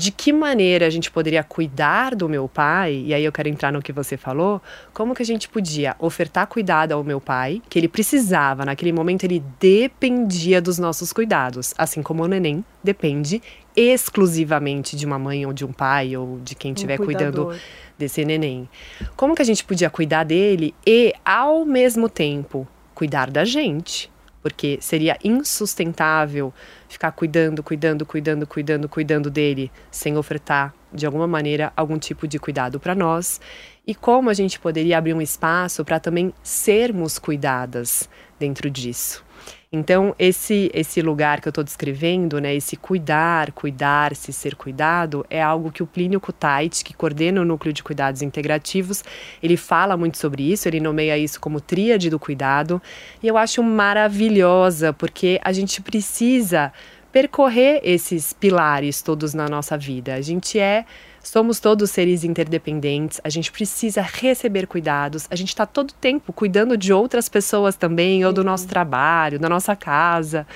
[0.00, 3.70] de que maneira a gente poderia cuidar do meu pai, e aí eu quero entrar
[3.70, 4.60] no que você falou,
[4.94, 9.24] como que a gente podia ofertar cuidado ao meu pai, que ele precisava, naquele momento
[9.24, 13.42] ele dependia dos nossos cuidados, assim como o neném depende
[13.76, 17.54] exclusivamente de uma mãe ou de um pai ou de quem estiver um cuidando
[17.98, 18.66] desse neném.
[19.14, 24.10] Como que a gente podia cuidar dele e ao mesmo tempo cuidar da gente?
[24.42, 26.52] porque seria insustentável
[26.90, 32.36] ficar cuidando, cuidando, cuidando, cuidando, cuidando dele, sem ofertar de alguma maneira algum tipo de
[32.36, 33.40] cuidado para nós,
[33.86, 39.24] e como a gente poderia abrir um espaço para também sermos cuidadas dentro disso.
[39.72, 45.40] Então, esse, esse lugar que eu estou descrevendo, né, esse cuidar, cuidar-se, ser cuidado, é
[45.40, 49.04] algo que o Plínio Kutait, que coordena o Núcleo de Cuidados Integrativos,
[49.40, 52.82] ele fala muito sobre isso, ele nomeia isso como tríade do cuidado,
[53.22, 56.72] e eu acho maravilhosa, porque a gente precisa
[57.12, 60.14] percorrer esses pilares todos na nossa vida.
[60.14, 60.84] A gente é
[61.22, 66.76] Somos todos seres interdependentes, a gente precisa receber cuidados, a gente está todo tempo cuidando
[66.78, 70.46] de outras pessoas também, ou do nosso trabalho, da nossa casa.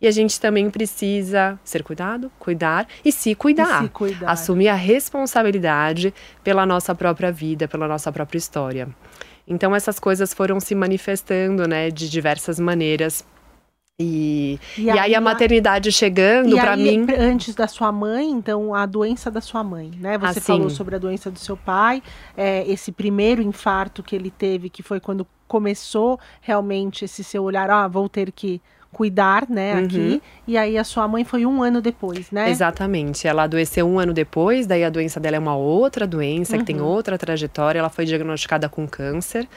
[0.00, 3.82] E a gente também precisa ser cuidado, cuidar e se cuidar.
[3.82, 4.30] E se cuidar.
[4.30, 8.88] Assumir a responsabilidade pela nossa própria vida, pela nossa própria história.
[9.46, 13.24] Então essas coisas foram se manifestando, né, de diversas maneiras
[14.00, 17.04] e, e, e aí, aí, a maternidade chegando para mim.
[17.18, 20.16] Antes da sua mãe, então, a doença da sua mãe, né?
[20.18, 20.40] Você assim.
[20.40, 22.00] falou sobre a doença do seu pai,
[22.36, 27.68] é, esse primeiro infarto que ele teve, que foi quando começou realmente esse seu olhar,
[27.70, 28.60] ah, vou ter que
[28.92, 29.84] cuidar, né, uhum.
[29.84, 30.22] aqui.
[30.46, 32.50] E aí a sua mãe foi um ano depois, né?
[32.50, 33.26] Exatamente.
[33.26, 36.60] Ela adoeceu um ano depois, daí a doença dela é uma outra doença, uhum.
[36.60, 36.86] que tem uhum.
[36.86, 37.80] outra trajetória.
[37.80, 39.48] Ela foi diagnosticada com câncer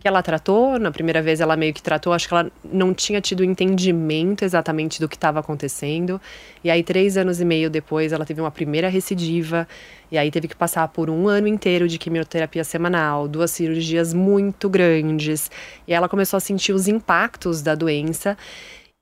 [0.00, 0.78] que ela tratou.
[0.78, 4.98] Na primeira vez ela meio que tratou, acho que ela não tinha tido entendimento exatamente
[4.98, 6.20] do que estava acontecendo.
[6.64, 9.68] E aí, três anos e meio depois, ela teve uma primeira recidiva.
[10.10, 14.68] E aí teve que passar por um ano inteiro de quimioterapia semanal, duas cirurgias muito
[14.68, 15.50] grandes.
[15.86, 18.36] E ela começou a sentir os impactos da doença.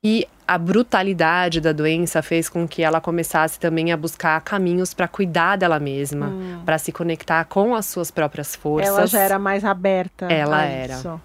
[0.05, 5.07] E a brutalidade da doença fez com que ela começasse também a buscar caminhos para
[5.07, 6.63] cuidar dela mesma, hum.
[6.65, 8.89] para se conectar com as suas próprias forças.
[8.89, 10.25] Ela já era mais aberta.
[10.25, 10.95] Ela era.
[10.95, 11.21] Isso.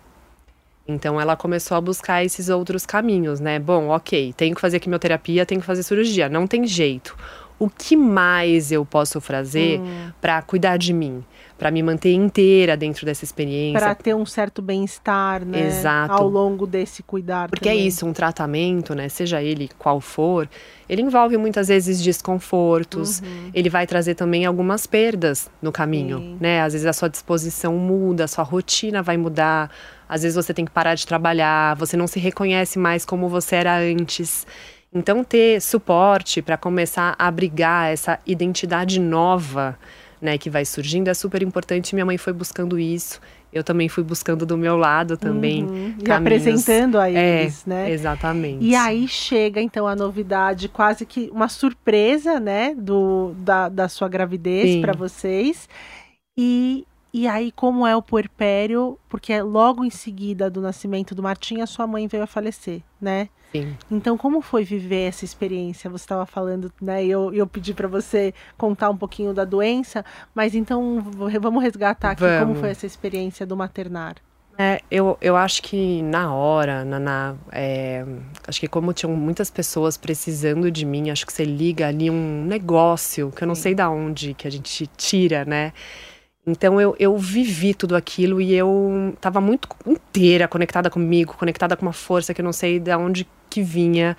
[0.85, 3.59] Então ela começou a buscar esses outros caminhos, né?
[3.59, 7.15] Bom, ok, tenho que fazer quimioterapia, tenho que fazer cirurgia, não tem jeito.
[7.57, 10.11] O que mais eu posso fazer hum.
[10.19, 11.23] para cuidar de mim?
[11.63, 13.79] Para me manter inteira dentro dessa experiência.
[13.79, 15.67] Para ter um certo bem-estar, né?
[15.67, 16.11] Exato.
[16.11, 17.47] Ao longo desse cuidar.
[17.47, 17.85] Porque é também.
[17.85, 19.07] é isso, um tratamento, né?
[19.07, 20.49] Seja ele qual for,
[20.89, 23.21] ele envolve muitas vezes desconfortos.
[23.21, 23.51] Uhum.
[23.53, 26.37] Ele vai trazer também algumas perdas no caminho, Sim.
[26.37, 26.61] né?
[26.61, 29.71] Às vezes a sua disposição muda, a sua rotina vai mudar.
[30.09, 33.55] Às vezes você tem que parar de trabalhar, você não se reconhece mais como você
[33.55, 34.45] era antes.
[34.93, 39.79] Então ter suporte para começar a abrigar essa identidade nova
[40.23, 41.93] né, que vai surgindo é super importante.
[41.93, 43.19] Minha mãe foi buscando isso.
[43.51, 45.65] Eu também fui buscando do meu lado também.
[45.65, 45.95] Uhum.
[46.07, 47.91] E apresentando a é, eles, é, né?
[47.91, 48.65] Exatamente.
[48.65, 54.07] E aí chega então a novidade, quase que uma surpresa, né, do, da, da sua
[54.07, 55.67] gravidez para vocês.
[56.37, 58.97] E e aí, como é o puerpério?
[59.07, 63.29] Porque logo em seguida do nascimento do Martim, a sua mãe veio a falecer, né?
[63.51, 63.77] Sim.
[63.91, 65.87] Então, como foi viver essa experiência?
[65.91, 67.05] Você estava falando, né?
[67.05, 70.99] Eu, eu pedi para você contar um pouquinho da doença, mas então
[71.39, 72.39] vamos resgatar aqui vamos.
[72.39, 74.15] como foi essa experiência do maternar.
[74.57, 78.05] É, eu, eu acho que na hora, na, na é,
[78.47, 82.43] acho que como tinham muitas pessoas precisando de mim, acho que você liga ali um
[82.43, 83.61] negócio que eu não Sim.
[83.61, 85.73] sei da onde que a gente tira, né?
[86.45, 91.85] Então eu, eu vivi tudo aquilo e eu estava muito inteira conectada comigo, conectada com
[91.85, 94.17] uma força que eu não sei de onde que vinha.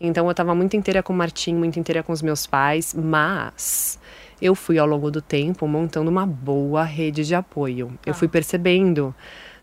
[0.00, 3.98] Então eu estava muito inteira com o Martim, muito inteira com os meus pais, mas
[4.40, 7.92] eu fui ao longo do tempo montando uma boa rede de apoio.
[8.06, 9.14] Eu fui percebendo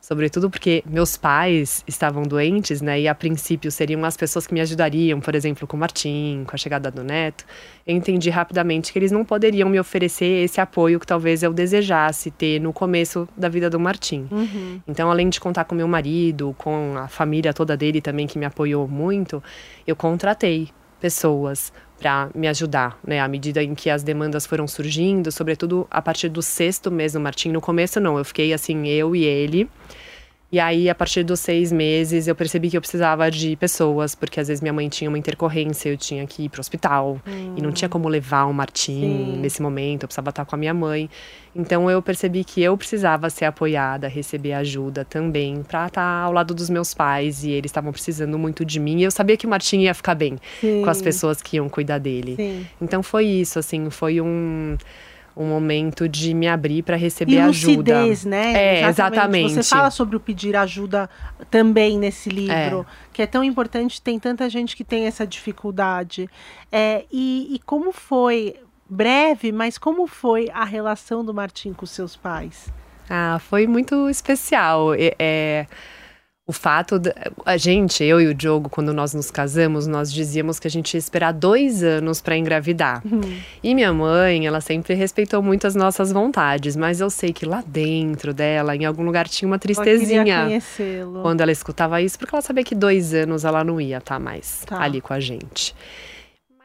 [0.04, 3.00] sobretudo porque meus pais estavam doentes, né?
[3.00, 6.54] E a princípio seriam as pessoas que me ajudariam, por exemplo, com o Martim, com
[6.54, 7.46] a chegada do neto.
[7.88, 12.30] Eu entendi rapidamente que eles não poderiam me oferecer esse apoio que talvez eu desejasse
[12.32, 14.28] ter no começo da vida do Martim.
[14.30, 14.82] Uhum.
[14.86, 18.46] Então, além de contar com meu marido, com a família toda dele também que me
[18.46, 19.42] apoiou muito,
[19.88, 20.68] eu contratei
[21.00, 23.20] pessoas para me ajudar, né?
[23.20, 27.20] À medida em que as demandas foram surgindo, sobretudo a partir do sexto mês do
[27.20, 27.50] Martim.
[27.50, 29.70] No começo, não, eu fiquei assim, eu e ele.
[30.54, 34.40] E aí, a partir dos seis meses, eu percebi que eu precisava de pessoas, porque
[34.40, 37.20] às vezes minha mãe tinha uma intercorrência, eu tinha que ir pro hospital.
[37.28, 37.56] Hum.
[37.58, 39.38] E não tinha como levar o Martim Sim.
[39.40, 41.10] nesse momento, eu precisava estar com a minha mãe.
[41.56, 46.54] Então, eu percebi que eu precisava ser apoiada, receber ajuda também, para estar ao lado
[46.54, 47.44] dos meus pais.
[47.44, 49.00] E eles estavam precisando muito de mim.
[49.00, 50.84] E eu sabia que o Martim ia ficar bem Sim.
[50.84, 52.36] com as pessoas que iam cuidar dele.
[52.36, 52.68] Sim.
[52.80, 54.78] Então, foi isso, assim, foi um
[55.36, 58.00] um momento de me abrir para receber e ajuda.
[58.00, 58.54] lucidez, né?
[58.54, 59.54] É, exatamente.
[59.54, 61.10] Você fala sobre o pedir ajuda
[61.50, 62.86] também nesse livro, é.
[63.12, 66.30] que é tão importante, tem tanta gente que tem essa dificuldade.
[66.72, 68.56] É, e, e como foi,
[68.90, 72.72] breve, mas como foi a relação do Martim com seus pais?
[73.10, 74.94] Ah, foi muito especial.
[74.96, 75.66] É,
[76.46, 77.14] O fato, de,
[77.46, 80.94] a gente, eu e o Diogo, quando nós nos casamos, nós dizíamos que a gente
[80.94, 83.02] ia esperar dois anos para engravidar.
[83.06, 83.40] Uhum.
[83.64, 87.64] E minha mãe, ela sempre respeitou muito as nossas vontades, mas eu sei que lá
[87.66, 90.50] dentro dela, em algum lugar, tinha uma tristezinha.
[91.22, 94.20] Quando ela escutava isso, porque ela sabia que dois anos ela não ia estar tá
[94.20, 94.82] mais tá.
[94.82, 95.74] ali com a gente.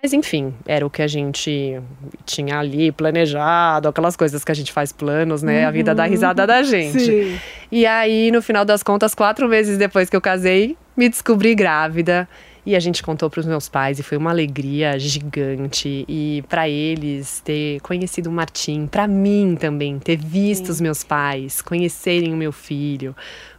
[0.02, 1.80] Mas enfim, era o que a gente
[2.24, 5.62] tinha ali planejado, aquelas coisas que a gente faz planos, né?
[5.62, 5.68] Uhum.
[5.68, 6.10] A vida dá uhum.
[6.10, 7.00] risada da gente.
[7.00, 7.38] Sim.
[7.70, 12.28] E aí, no final das contas, quatro meses depois que eu casei, me descobri grávida.
[12.64, 16.04] E a gente contou para os meus pais e foi uma alegria gigante.
[16.06, 20.72] E para eles ter conhecido o Martim, para mim também ter visto Sim.
[20.72, 23.16] os meus pais, conhecerem o meu filho,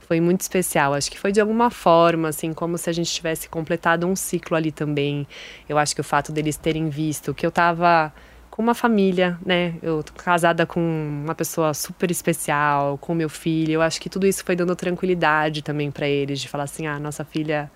[0.09, 0.95] foi muito especial.
[0.95, 4.57] Acho que foi de alguma forma, assim, como se a gente tivesse completado um ciclo
[4.57, 5.27] ali também.
[5.69, 8.11] Eu acho que o fato deles terem visto que eu tava
[8.49, 9.75] com uma família, né?
[9.83, 13.73] Eu tô casada com uma pessoa super especial, com meu filho.
[13.73, 16.99] Eu acho que tudo isso foi dando tranquilidade também para eles, de falar assim: ah,
[16.99, 17.69] nossa filha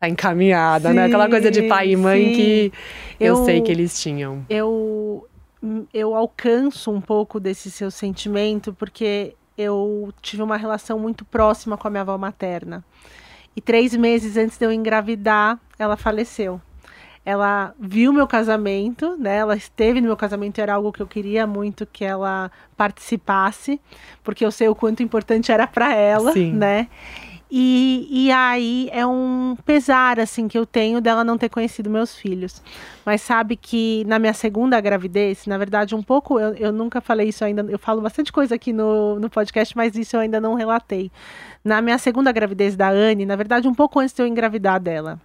[0.00, 1.04] tá encaminhada, sim, né?
[1.04, 2.34] Aquela coisa de pai e mãe sim.
[2.34, 2.72] que
[3.20, 4.42] eu, eu sei que eles tinham.
[4.48, 5.28] Eu
[5.92, 11.88] eu alcanço um pouco desse seu sentimento porque eu tive uma relação muito próxima com
[11.88, 12.84] a minha avó materna.
[13.56, 16.60] E três meses antes de eu engravidar, ela faleceu.
[17.24, 19.38] Ela viu meu casamento, né?
[19.38, 23.80] Ela esteve no meu casamento, era algo que eu queria muito que ela participasse,
[24.22, 26.52] porque eu sei o quanto importante era para ela, Sim.
[26.52, 26.86] né?
[27.50, 32.14] E, e aí é um pesar, assim, que eu tenho dela não ter conhecido meus
[32.14, 32.62] filhos.
[33.06, 37.28] Mas sabe que na minha segunda gravidez, na verdade, um pouco, eu, eu nunca falei
[37.28, 40.54] isso ainda, eu falo bastante coisa aqui no, no podcast, mas isso eu ainda não
[40.54, 41.10] relatei.
[41.64, 45.18] Na minha segunda gravidez da Anne, na verdade, um pouco antes de eu engravidar dela,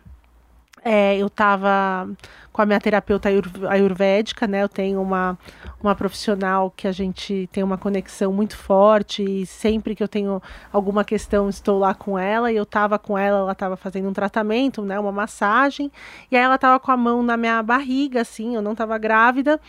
[0.84, 2.10] é, eu estava
[2.52, 3.30] com a minha terapeuta
[3.69, 4.62] ayurvédica, né?
[4.62, 5.38] Eu tenho uma,
[5.82, 10.41] uma profissional que a gente tem uma conexão muito forte e sempre que eu tenho
[10.72, 14.13] alguma questão estou lá com ela e eu estava com ela, ela estava fazendo um
[14.13, 15.00] tratamento, né?
[15.00, 15.91] Uma massagem
[16.30, 19.60] e aí ela estava com a mão na minha barriga, assim, eu não estava grávida.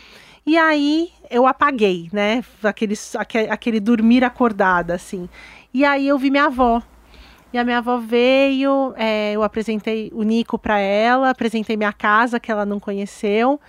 [0.46, 2.44] E aí eu apaguei, né?
[2.62, 5.26] Aquele, aquele, aquele dormir acordada, assim.
[5.72, 6.82] E aí eu vi minha avó
[7.54, 12.40] e a minha avó veio, é, eu apresentei o Nico para ela, apresentei minha casa
[12.40, 13.60] que ela não conheceu.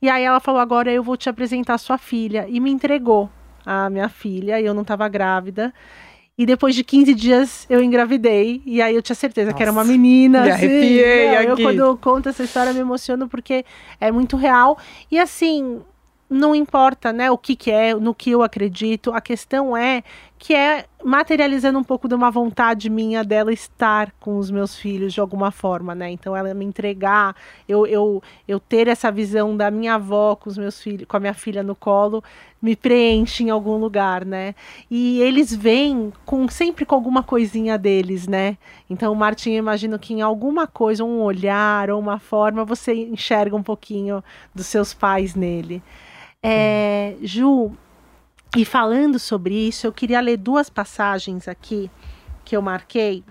[0.00, 2.46] E aí ela falou: agora eu vou te apresentar a sua filha.
[2.48, 3.28] E me entregou
[3.66, 5.74] a minha filha, e eu não estava grávida.
[6.38, 8.62] E depois de 15 dias eu engravidei.
[8.64, 10.44] E aí eu tinha certeza Nossa, que era uma menina.
[10.44, 13.62] Me assim, arrepiei assim, Eu, quando eu conto essa história, me emociono porque
[14.00, 14.78] é muito real.
[15.10, 15.82] E assim,
[16.30, 19.12] não importa, né, o que, que é, no que eu acredito.
[19.12, 20.02] A questão é
[20.38, 25.12] que é materializando um pouco de uma vontade minha dela estar com os meus filhos
[25.12, 26.10] de alguma forma, né?
[26.10, 27.34] Então ela me entregar,
[27.68, 31.20] eu, eu, eu ter essa visão da minha avó com os meus filhos, com a
[31.20, 32.22] minha filha no colo,
[32.60, 34.54] me preenche em algum lugar, né?
[34.90, 38.58] E eles vêm com sempre com alguma coisinha deles, né?
[38.90, 42.92] Então o Martin, eu imagino que em alguma coisa, um olhar ou uma forma, você
[42.92, 44.22] enxerga um pouquinho
[44.54, 45.82] dos seus pais nele.
[46.42, 47.72] É, Ju,
[48.56, 51.90] e falando sobre isso, eu queria ler duas passagens aqui
[52.44, 53.24] que eu marquei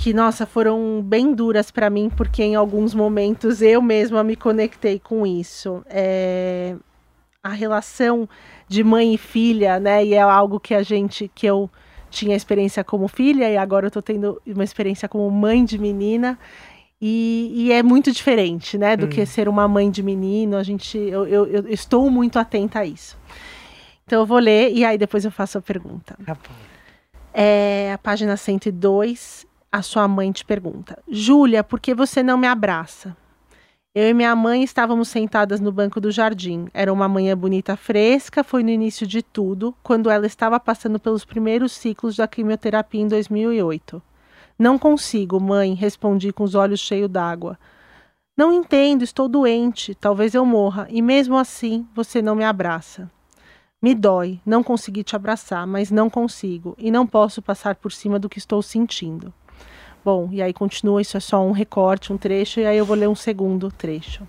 [0.00, 4.98] que nossa foram bem duras para mim porque em alguns momentos eu mesma me conectei
[4.98, 6.76] com isso é,
[7.42, 8.28] a relação
[8.68, 11.68] de mãe e filha né e é algo que a gente que eu
[12.10, 16.38] tinha experiência como filha e agora eu tô tendo uma experiência como mãe de menina
[17.00, 19.08] e, e, é muito diferente, né, do hum.
[19.08, 20.56] que ser uma mãe de menino.
[20.56, 23.16] A gente, eu, eu, eu, estou muito atenta a isso.
[24.08, 26.16] Então eu vou ler e aí depois eu faço a pergunta.
[26.24, 26.54] Tá bom.
[27.30, 32.46] É, a página 102, a sua mãe te pergunta: Júlia, por que você não me
[32.46, 33.14] abraça?
[33.94, 36.68] Eu e minha mãe estávamos sentadas no banco do jardim.
[36.72, 38.42] Era uma manhã bonita, fresca.
[38.42, 43.08] Foi no início de tudo, quando ela estava passando pelos primeiros ciclos da quimioterapia em
[43.08, 44.00] 2008.
[44.58, 47.58] Não consigo, mãe, respondi com os olhos cheios d'água.
[48.34, 53.10] Não entendo, estou doente, talvez eu morra, e mesmo assim você não me abraça.
[53.80, 58.18] Me dói, não consegui te abraçar, mas não consigo, e não posso passar por cima
[58.18, 59.32] do que estou sentindo.
[60.04, 62.96] Bom, e aí continua, isso é só um recorte, um trecho, e aí eu vou
[62.96, 64.26] ler um segundo trecho.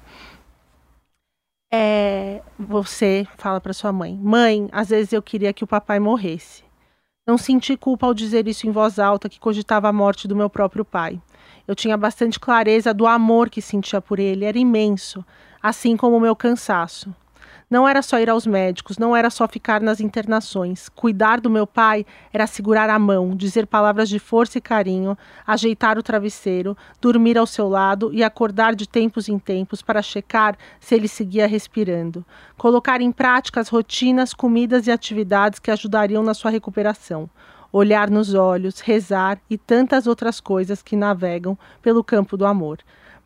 [1.72, 6.64] É, você fala para sua mãe: Mãe, às vezes eu queria que o papai morresse.
[7.26, 10.50] Não senti culpa ao dizer isso em voz alta, que cogitava a morte do meu
[10.50, 11.22] próprio pai.
[11.68, 15.24] Eu tinha bastante clareza do amor que sentia por ele, era imenso,
[15.62, 17.14] assim como o meu cansaço.
[17.70, 20.90] Não era só ir aos médicos, não era só ficar nas internações.
[20.90, 22.04] Cuidar do meu pai
[22.34, 27.46] era segurar a mão, dizer palavras de força e carinho, ajeitar o travesseiro, dormir ao
[27.46, 32.26] seu lado e acordar de tempos em tempos para checar se ele seguia respirando.
[32.58, 37.30] Colocar em prática as rotinas, comidas e atividades que ajudariam na sua recuperação.
[37.72, 42.80] olhar nos olhos, rezar e tantas outras coisas que navegam pelo campo do amor.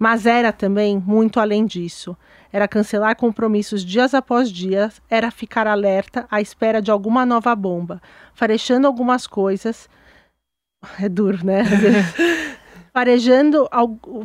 [0.03, 2.13] Mas era também muito além disso.
[2.51, 8.01] Era cancelar compromissos dias após dias, era ficar alerta à espera de alguma nova bomba,
[8.33, 9.87] farejando algumas coisas.
[11.01, 11.63] É duro, né?
[12.91, 13.65] farejando,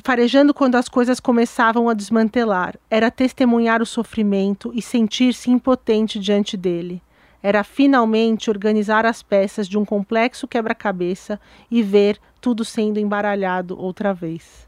[0.03, 2.75] farejando quando as coisas começavam a desmantelar.
[2.91, 7.01] Era testemunhar o sofrimento e sentir-se impotente diante dele.
[7.41, 14.13] Era finalmente organizar as peças de um complexo quebra-cabeça e ver tudo sendo embaralhado outra
[14.13, 14.68] vez.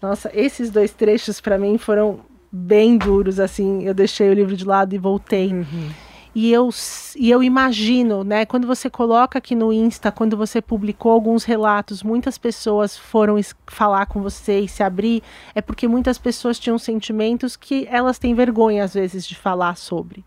[0.00, 2.20] Nossa, esses dois trechos para mim foram
[2.50, 3.82] bem duros, assim.
[3.82, 5.52] Eu deixei o livro de lado e voltei.
[5.52, 5.90] Uhum.
[6.34, 6.68] E eu,
[7.16, 12.02] e eu imagino, né, quando você coloca aqui no Insta, quando você publicou alguns relatos,
[12.02, 13.36] muitas pessoas foram
[13.66, 15.22] falar com você e se abrir,
[15.54, 20.24] é porque muitas pessoas tinham sentimentos que elas têm vergonha, às vezes, de falar sobre.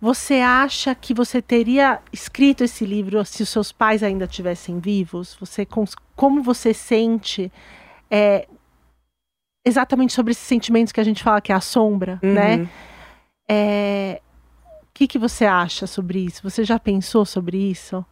[0.00, 5.36] Você acha que você teria escrito esse livro se os seus pais ainda estivessem vivos?
[5.38, 5.64] Você,
[6.16, 7.52] como você sente
[8.10, 8.46] é,
[9.64, 12.32] exatamente sobre esses sentimentos que a gente fala que é a sombra, uhum.
[12.32, 12.68] né?
[13.48, 14.20] É,
[14.82, 16.42] o que, que você acha sobre isso?
[16.42, 18.04] Você já pensou sobre isso?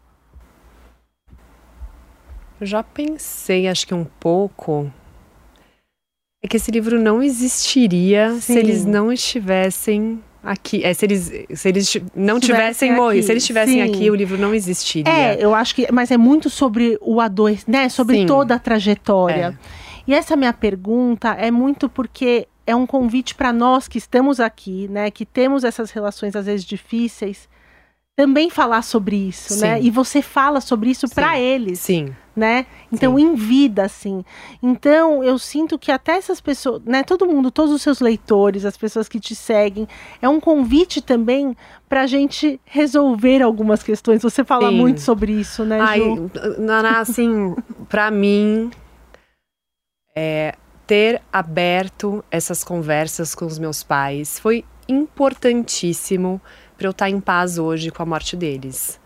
[2.60, 4.90] Eu já pensei, acho que um pouco.
[6.42, 8.40] É que esse livro não existiria Sim.
[8.40, 10.84] se eles não estivessem aqui.
[10.84, 14.54] É, se eles, se eles não tivessem morrido, se eles estivessem aqui, o livro não
[14.54, 15.12] existiria.
[15.12, 15.90] É, eu acho que.
[15.92, 17.88] Mas é muito sobre o adoecimento, né?
[17.88, 18.26] Sobre Sim.
[18.26, 19.56] toda a trajetória.
[19.56, 19.77] É.
[20.08, 24.88] E essa minha pergunta é muito porque é um convite para nós que estamos aqui,
[24.88, 27.46] né, que temos essas relações às vezes difíceis,
[28.16, 29.58] também falar sobre isso, né?
[29.58, 29.66] Sim.
[29.66, 29.82] né?
[29.82, 32.12] E você fala sobre isso para eles, Sim.
[32.34, 32.66] né?
[32.90, 33.22] Então Sim.
[33.22, 34.24] em vida, assim.
[34.60, 37.04] Então eu sinto que até essas pessoas, né?
[37.04, 39.86] Todo mundo, todos os seus leitores, as pessoas que te seguem,
[40.20, 41.56] é um convite também
[41.88, 44.20] para a gente resolver algumas questões.
[44.20, 44.76] Você fala Sim.
[44.76, 46.28] muito sobre isso, né, Ai, Ju?
[46.58, 47.54] Naná, assim,
[47.88, 48.68] para mim
[50.20, 50.54] é,
[50.84, 56.40] ter aberto essas conversas com os meus pais foi importantíssimo
[56.76, 58.98] para eu estar tá em paz hoje com a morte deles.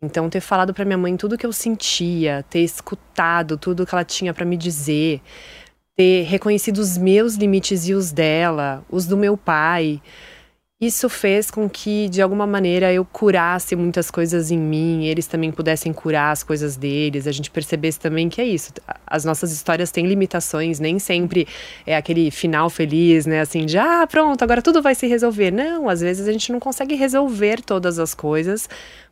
[0.00, 4.04] Então, ter falado para minha mãe tudo que eu sentia, ter escutado tudo que ela
[4.04, 5.20] tinha para me dizer,
[5.94, 10.00] ter reconhecido os meus limites e os dela, os do meu pai,
[10.80, 15.50] isso fez com que, de alguma maneira, eu curasse muitas coisas em mim, eles também
[15.50, 18.72] pudessem curar as coisas deles, a gente percebesse também que é isso.
[19.04, 21.48] As nossas histórias têm limitações, nem sempre
[21.84, 23.40] é aquele final feliz, né?
[23.40, 25.50] Assim, de ah, pronto, agora tudo vai se resolver.
[25.50, 28.68] Não, às vezes a gente não consegue resolver todas as coisas,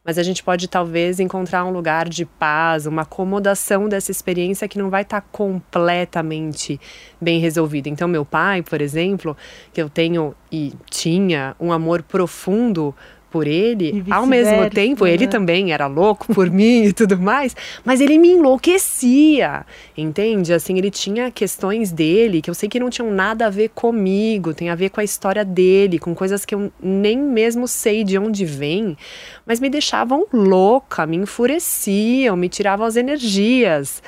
[0.06, 4.78] mas a gente pode talvez encontrar um lugar de paz, uma acomodação dessa experiência que
[4.78, 6.80] não vai estar tá completamente
[7.20, 7.88] bem resolvida.
[7.88, 9.36] Então, meu pai, por exemplo,
[9.72, 12.94] que eu tenho e tinha um amor profundo
[13.36, 15.12] por ele, ao mesmo tempo né?
[15.12, 20.54] ele também era louco por mim e tudo mais, mas ele me enlouquecia, entende?
[20.54, 24.54] Assim, ele tinha questões dele que eu sei que não tinham nada a ver comigo,
[24.54, 28.16] tem a ver com a história dele, com coisas que eu nem mesmo sei de
[28.16, 28.96] onde vem,
[29.44, 34.02] mas me deixavam louca, me enfureciam, me tiravam as energias.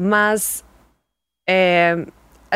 [0.00, 0.64] Mas
[1.46, 2.06] é,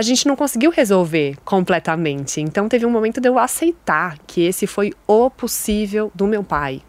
[0.01, 2.41] a gente não conseguiu resolver completamente.
[2.41, 6.81] Então teve um momento de eu aceitar que esse foi o possível do meu pai.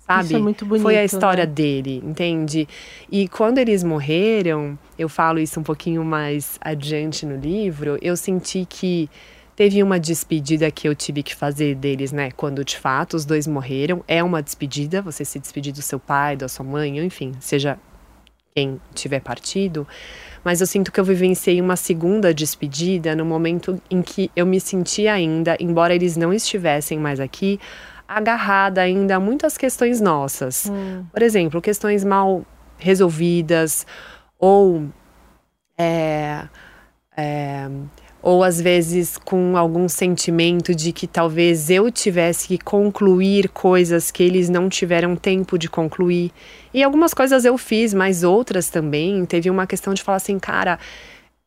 [0.00, 0.24] Sabe?
[0.24, 0.82] Isso é muito bonito.
[0.82, 1.52] Foi a história né?
[1.52, 2.66] dele, entende?
[3.12, 8.66] E quando eles morreram, eu falo isso um pouquinho mais adiante no livro, eu senti
[8.68, 9.08] que
[9.54, 12.32] teve uma despedida que eu tive que fazer deles, né?
[12.32, 14.02] Quando de fato os dois morreram.
[14.08, 17.78] É uma despedida, você se despedir do seu pai, da sua mãe, enfim, seja
[18.58, 19.86] quem tiver partido
[20.44, 24.58] mas eu sinto que eu vivenciei uma segunda despedida no momento em que eu me
[24.60, 27.60] senti ainda, embora eles não estivessem mais aqui,
[28.06, 30.66] agarrada ainda a muitas questões nossas.
[30.70, 31.04] Hum.
[31.12, 32.46] Por exemplo, questões mal
[32.78, 33.84] resolvidas
[34.38, 34.86] ou
[35.76, 36.48] é,
[37.14, 37.68] é,
[38.28, 44.22] ou às vezes com algum sentimento de que talvez eu tivesse que concluir coisas que
[44.22, 46.30] eles não tiveram tempo de concluir.
[46.74, 49.24] E algumas coisas eu fiz, mas outras também.
[49.24, 50.78] Teve uma questão de falar assim, cara,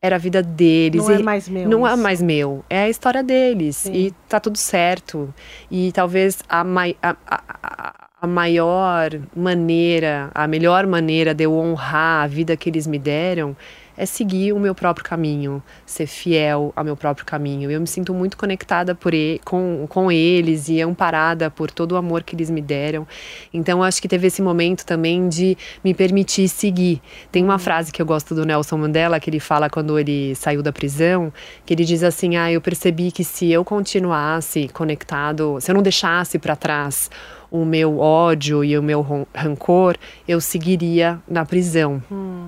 [0.02, 1.06] era a vida deles.
[1.06, 1.68] Não é mais meu.
[1.68, 2.64] Não é mais meu.
[2.68, 3.76] É a história deles.
[3.76, 3.92] Sim.
[3.92, 5.32] E tá tudo certo.
[5.70, 12.24] E talvez a, mai, a, a, a maior maneira, a melhor maneira de eu honrar
[12.24, 13.56] a vida que eles me deram
[13.96, 17.70] é seguir o meu próprio caminho, ser fiel ao meu próprio caminho.
[17.70, 21.96] Eu me sinto muito conectada por ele, com, com eles e amparada por todo o
[21.96, 23.06] amor que eles me deram.
[23.52, 27.00] Então acho que teve esse momento também de me permitir seguir.
[27.30, 27.58] Tem uma uhum.
[27.58, 31.32] frase que eu gosto do Nelson Mandela que ele fala quando ele saiu da prisão,
[31.64, 35.82] que ele diz assim: "Ah, eu percebi que se eu continuasse conectado, se eu não
[35.82, 37.10] deixasse para trás
[37.50, 42.02] o meu ódio e o meu rancor, eu seguiria na prisão.
[42.10, 42.46] Hum.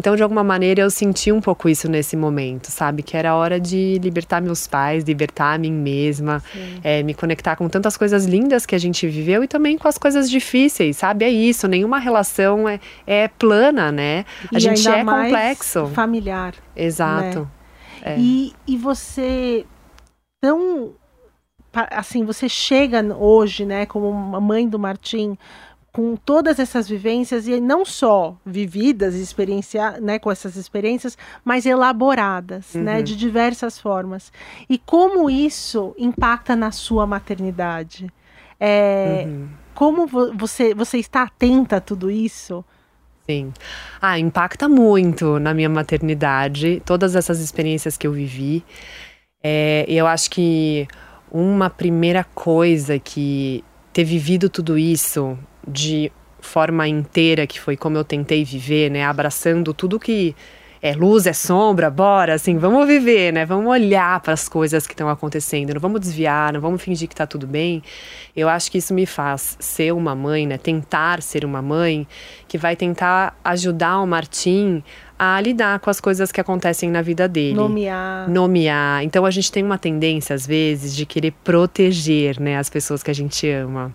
[0.00, 3.02] Então, de alguma maneira, eu senti um pouco isso nesse momento, sabe?
[3.02, 6.42] Que era hora de libertar meus pais, libertar a mim mesma,
[6.82, 9.98] é, me conectar com tantas coisas lindas que a gente viveu e também com as
[9.98, 11.26] coisas difíceis, sabe?
[11.26, 14.24] É isso, nenhuma relação é, é plana, né?
[14.50, 15.88] A e gente é complexo.
[15.88, 16.54] Familiar.
[16.74, 17.40] Exato.
[17.40, 18.14] Né?
[18.14, 18.18] É.
[18.18, 19.66] E, e você
[20.40, 20.94] tão
[21.72, 25.36] assim, você chega hoje, né, como mãe do Martim,
[25.92, 32.74] com todas essas vivências e não só vividas, experienciar, né, com essas experiências, mas elaboradas,
[32.74, 32.84] né, uhum.
[32.84, 34.32] né, de diversas formas.
[34.68, 38.10] E como isso impacta na sua maternidade?
[38.58, 39.48] É, uhum.
[39.74, 42.64] Como vo você você está atenta a tudo isso?
[43.26, 43.52] Sim.
[44.00, 48.64] Ah, impacta muito na minha maternidade, todas essas experiências que eu vivi.
[49.42, 50.86] É, eu acho que
[51.30, 55.38] uma primeira coisa que ter vivido tudo isso
[55.70, 60.34] de forma inteira, que foi como eu tentei viver, né, abraçando tudo que
[60.82, 63.44] é luz, é sombra, bora, assim, vamos viver, né?
[63.44, 67.12] Vamos olhar para as coisas que estão acontecendo, não vamos desviar, não vamos fingir que
[67.12, 67.82] está tudo bem.
[68.34, 70.56] Eu acho que isso me faz ser uma mãe, né?
[70.56, 72.06] Tentar ser uma mãe
[72.48, 74.82] que vai tentar ajudar o Martim
[75.18, 77.54] a lidar com as coisas que acontecem na vida dele.
[77.54, 78.30] Nomear.
[78.30, 79.04] Nomear.
[79.04, 83.10] Então a gente tem uma tendência, às vezes, de querer proteger né, as pessoas que
[83.10, 83.94] a gente ama.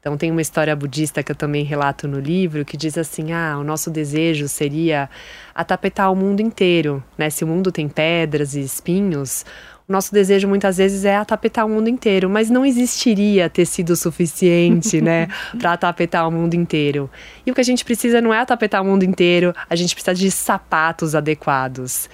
[0.00, 3.58] Então tem uma história budista que eu também relato no livro que diz assim: ah,
[3.58, 5.08] o nosso desejo seria
[5.54, 7.28] atapetar o mundo inteiro, né?
[7.28, 9.44] Se o mundo tem pedras e espinhos,
[9.90, 15.00] o nosso desejo muitas vezes é atapetar o mundo inteiro, mas não existiria tecido suficiente,
[15.00, 15.26] né,
[15.58, 17.10] para atapetar o mundo inteiro.
[17.44, 20.14] E o que a gente precisa não é atapetar o mundo inteiro, a gente precisa
[20.14, 22.08] de sapatos adequados.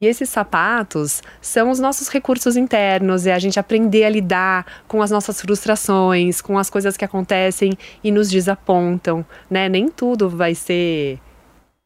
[0.00, 5.02] E esses sapatos são os nossos recursos internos, é a gente aprender a lidar com
[5.02, 7.72] as nossas frustrações, com as coisas que acontecem
[8.04, 9.68] e nos desapontam, né?
[9.68, 11.18] Nem tudo vai ser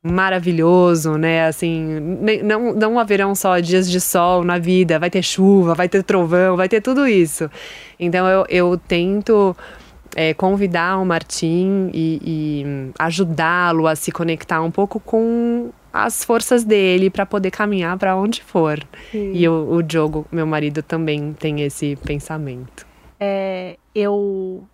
[0.02, 1.46] maravilhoso, né?
[1.46, 1.82] Assim,
[2.44, 6.54] não, não haverão só dias de sol na vida, vai ter chuva, vai ter trovão,
[6.54, 7.50] vai ter tudo isso.
[7.98, 9.56] Então eu, eu tento
[10.14, 16.64] é, convidar o Martim e, e ajudá-lo a se conectar um pouco com as forças
[16.64, 18.80] dele para poder caminhar para onde for.
[19.10, 19.32] Sim.
[19.34, 22.86] E o, o Diogo, meu marido, também tem esse pensamento.
[23.20, 24.66] É, eu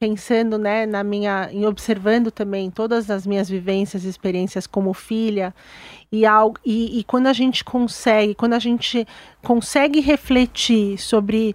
[0.00, 5.54] pensando, né, na minha, em observando também todas as minhas vivências, experiências como filha
[6.10, 9.06] e algo e, e quando a gente consegue, quando a gente
[9.42, 11.54] consegue refletir sobre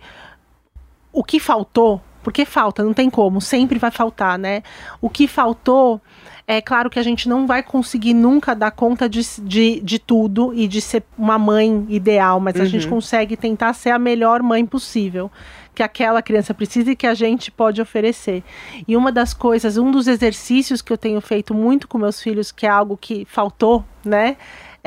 [1.12, 4.62] o que faltou, porque falta, não tem como, sempre vai faltar, né?
[5.02, 6.00] O que faltou
[6.48, 10.54] é claro que a gente não vai conseguir nunca dar conta de, de, de tudo
[10.54, 12.62] e de ser uma mãe ideal, mas uhum.
[12.62, 15.32] a gente consegue tentar ser a melhor mãe possível
[15.74, 18.44] que aquela criança precisa e que a gente pode oferecer.
[18.88, 22.52] E uma das coisas, um dos exercícios que eu tenho feito muito com meus filhos,
[22.52, 24.38] que é algo que faltou, né?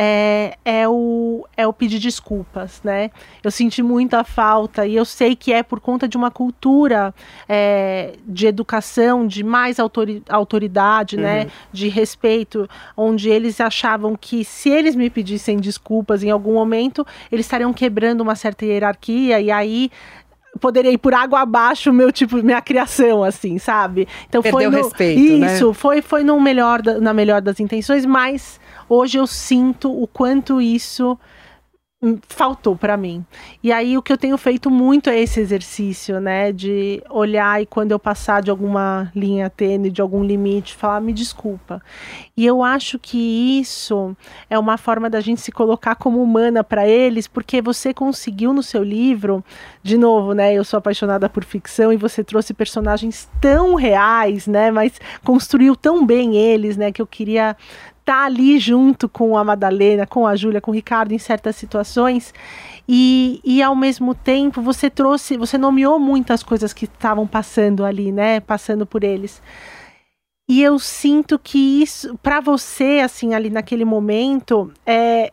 [0.00, 3.10] É, é, o, é o pedir desculpas, né?
[3.42, 7.12] Eu senti muita falta e eu sei que é por conta de uma cultura
[7.48, 11.40] é, de educação, de mais autori autoridade, né?
[11.40, 11.44] uhum.
[11.46, 11.50] né?
[11.72, 17.44] De respeito, onde eles achavam que se eles me pedissem desculpas em algum momento, eles
[17.44, 19.90] estariam quebrando uma certa hierarquia e aí
[20.60, 24.84] poderia ir por água abaixo meu tipo minha criação assim sabe então Perdeu foi no,
[24.84, 25.54] respeito, né?
[25.54, 25.74] isso né?
[25.74, 31.18] foi foi no melhor na melhor das intenções mas hoje eu sinto o quanto isso
[32.28, 33.24] faltou para mim.
[33.60, 37.66] E aí o que eu tenho feito muito é esse exercício, né, de olhar e
[37.66, 41.82] quando eu passar de alguma linha tênue, de algum limite, falar me desculpa.
[42.36, 44.16] E eu acho que isso
[44.48, 48.62] é uma forma da gente se colocar como humana para eles, porque você conseguiu no
[48.62, 49.44] seu livro,
[49.82, 54.70] de novo, né, eu sou apaixonada por ficção e você trouxe personagens tão reais, né,
[54.70, 57.56] mas construiu tão bem eles, né, que eu queria
[58.08, 62.32] tá ali junto com a Madalena, com a Júlia, com o Ricardo em certas situações.
[62.88, 68.10] E, e ao mesmo tempo você trouxe, você nomeou muitas coisas que estavam passando ali,
[68.10, 68.40] né?
[68.40, 69.42] Passando por eles.
[70.48, 75.30] E eu sinto que isso, para você, assim, ali naquele momento, é,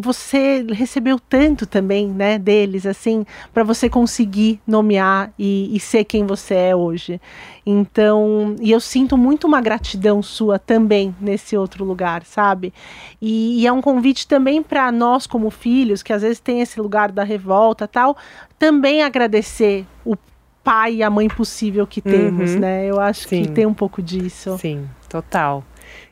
[0.00, 6.24] você recebeu tanto também, né, deles, assim, para você conseguir nomear e, e, ser quem
[6.24, 7.20] você é hoje.
[7.66, 12.72] Então, e eu sinto muito uma gratidão sua também nesse outro lugar, sabe?
[13.20, 16.80] E, e é um convite também para nós como filhos, que às vezes tem esse
[16.80, 18.16] lugar da revolta, tal,
[18.56, 20.14] também agradecer o
[20.62, 22.60] pai e a mãe possível que temos, uhum.
[22.60, 22.86] né?
[22.86, 23.42] Eu acho Sim.
[23.42, 24.56] que tem um pouco disso.
[24.58, 25.64] Sim, total.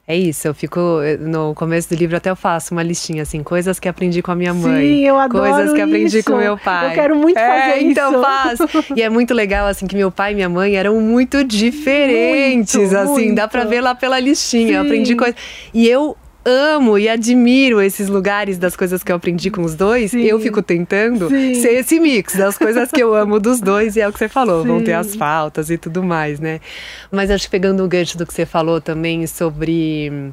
[0.09, 0.81] É isso, eu fico.
[1.19, 4.37] No começo do livro até eu faço uma listinha, assim, coisas que aprendi com a
[4.37, 4.87] minha mãe.
[4.87, 6.31] Sim, eu adoro Coisas que aprendi isso.
[6.31, 6.91] com meu pai.
[6.91, 8.19] Eu quero muito é, fazer então isso.
[8.21, 8.95] Então faço.
[8.95, 12.97] E é muito legal, assim, que meu pai e minha mãe eram muito diferentes, muito,
[12.97, 13.35] assim, muito.
[13.35, 14.69] dá pra ver lá pela listinha.
[14.69, 14.75] Sim.
[14.75, 15.35] Eu aprendi coisas.
[15.75, 20.13] E eu amo e admiro esses lugares das coisas que eu aprendi com os dois,
[20.13, 20.23] Sim.
[20.23, 21.55] eu fico tentando Sim.
[21.55, 24.29] ser esse mix das coisas que eu amo dos dois, e é o que você
[24.29, 24.69] falou, Sim.
[24.69, 26.61] vão ter as faltas e tudo mais, né?
[27.11, 30.33] Mas acho que pegando o gancho do que você falou também sobre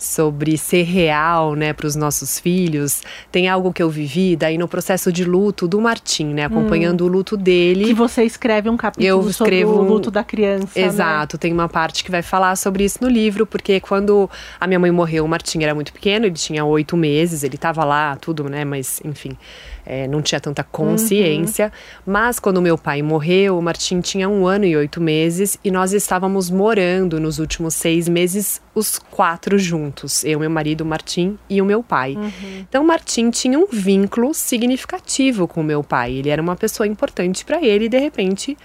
[0.00, 3.02] sobre ser real, né, para os nossos filhos.
[3.30, 7.06] Tem algo que eu vivi daí no processo de luto do Martim, né, acompanhando hum.
[7.06, 7.84] o luto dele.
[7.84, 10.80] Que você escreve um capítulo eu escrevo sobre o luto da criança.
[10.80, 11.38] Exato, né?
[11.38, 14.28] tem uma parte que vai falar sobre isso no livro, porque quando
[14.58, 17.84] a minha mãe morreu, o Martim era muito pequeno, ele tinha oito meses, ele estava
[17.84, 19.36] lá, tudo, né, mas enfim.
[19.84, 21.66] É, não tinha tanta consciência.
[21.66, 22.12] Uhum.
[22.12, 25.92] Mas quando meu pai morreu, o Martim tinha um ano e oito meses e nós
[25.92, 30.24] estávamos morando nos últimos seis meses os quatro juntos.
[30.24, 32.14] Eu, meu marido, o Martim e o meu pai.
[32.16, 32.64] Uhum.
[32.68, 36.14] Então, o Martim tinha um vínculo significativo com o meu pai.
[36.14, 38.56] Ele era uma pessoa importante para ele e, de repente,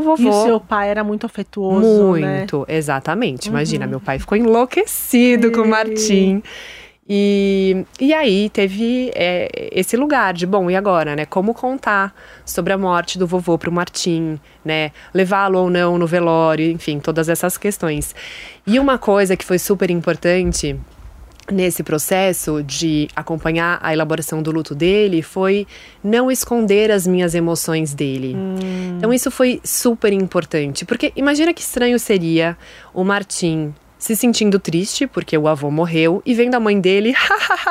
[0.00, 0.22] o vovô.
[0.22, 1.86] E o seu pai era muito afetuoso.
[1.86, 2.64] Muito, né?
[2.68, 3.48] exatamente.
[3.48, 5.52] Imagina, meu pai ficou enlouquecido Sim.
[5.52, 6.42] com o Martim.
[7.12, 11.26] E, e aí teve é, esse lugar de, bom, e agora, né?
[11.26, 12.14] Como contar
[12.46, 14.92] sobre a morte do vovô para o Martim, né?
[15.12, 18.14] Levá-lo ou não no velório, enfim, todas essas questões.
[18.64, 20.78] E uma coisa que foi super importante
[21.50, 25.66] nesse processo de acompanhar a elaboração do luto dele foi
[26.04, 28.36] não esconder as minhas emoções dele.
[28.36, 28.94] Hum.
[28.98, 32.56] Então isso foi super importante, porque imagina que estranho seria
[32.94, 37.14] o Martim se sentindo triste porque o avô morreu e vendo a mãe dele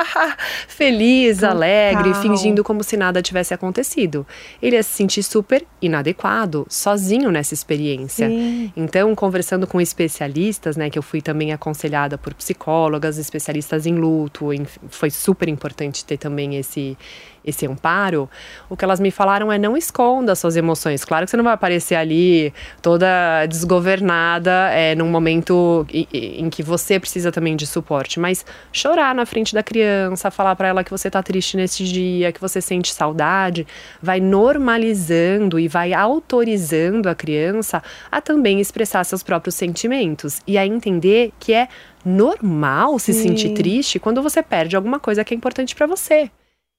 [0.70, 1.56] feliz, Total.
[1.56, 4.26] alegre, fingindo como se nada tivesse acontecido.
[4.62, 8.30] Ele ia se sentir super inadequado, sozinho nessa experiência.
[8.30, 8.72] Sim.
[8.78, 14.50] Então, conversando com especialistas, né, que eu fui também aconselhada por psicólogas, especialistas em luto,
[14.90, 16.96] foi super importante ter também esse
[17.44, 18.30] esse amparo,
[18.70, 21.04] o que elas me falaram é não esconda suas emoções.
[21.04, 26.64] Claro que você não vai aparecer ali toda desgovernada é, num momento em, em que
[26.64, 30.92] você precisa também de suporte, mas chorar na frente da criança, falar para ela que
[30.92, 33.66] você tá triste nesse dia, que você sente saudade,
[34.02, 37.82] vai normalizando e vai autorizando a criança
[38.12, 41.68] a também expressar seus próprios sentimentos e a entender que é
[42.06, 43.30] normal se Sim.
[43.30, 46.32] sentir triste quando você perde alguma coisa que é importante para você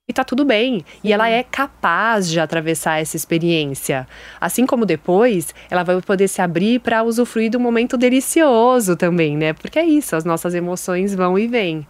[0.08, 0.80] e tá tudo bem.
[0.80, 0.84] Sim.
[1.04, 4.08] E ela é capaz de atravessar essa experiência.
[4.40, 9.52] Assim como depois, ela vai poder se abrir para usufruir do momento delicioso também, né?
[9.52, 11.86] Porque é isso, as nossas emoções vão e vêm.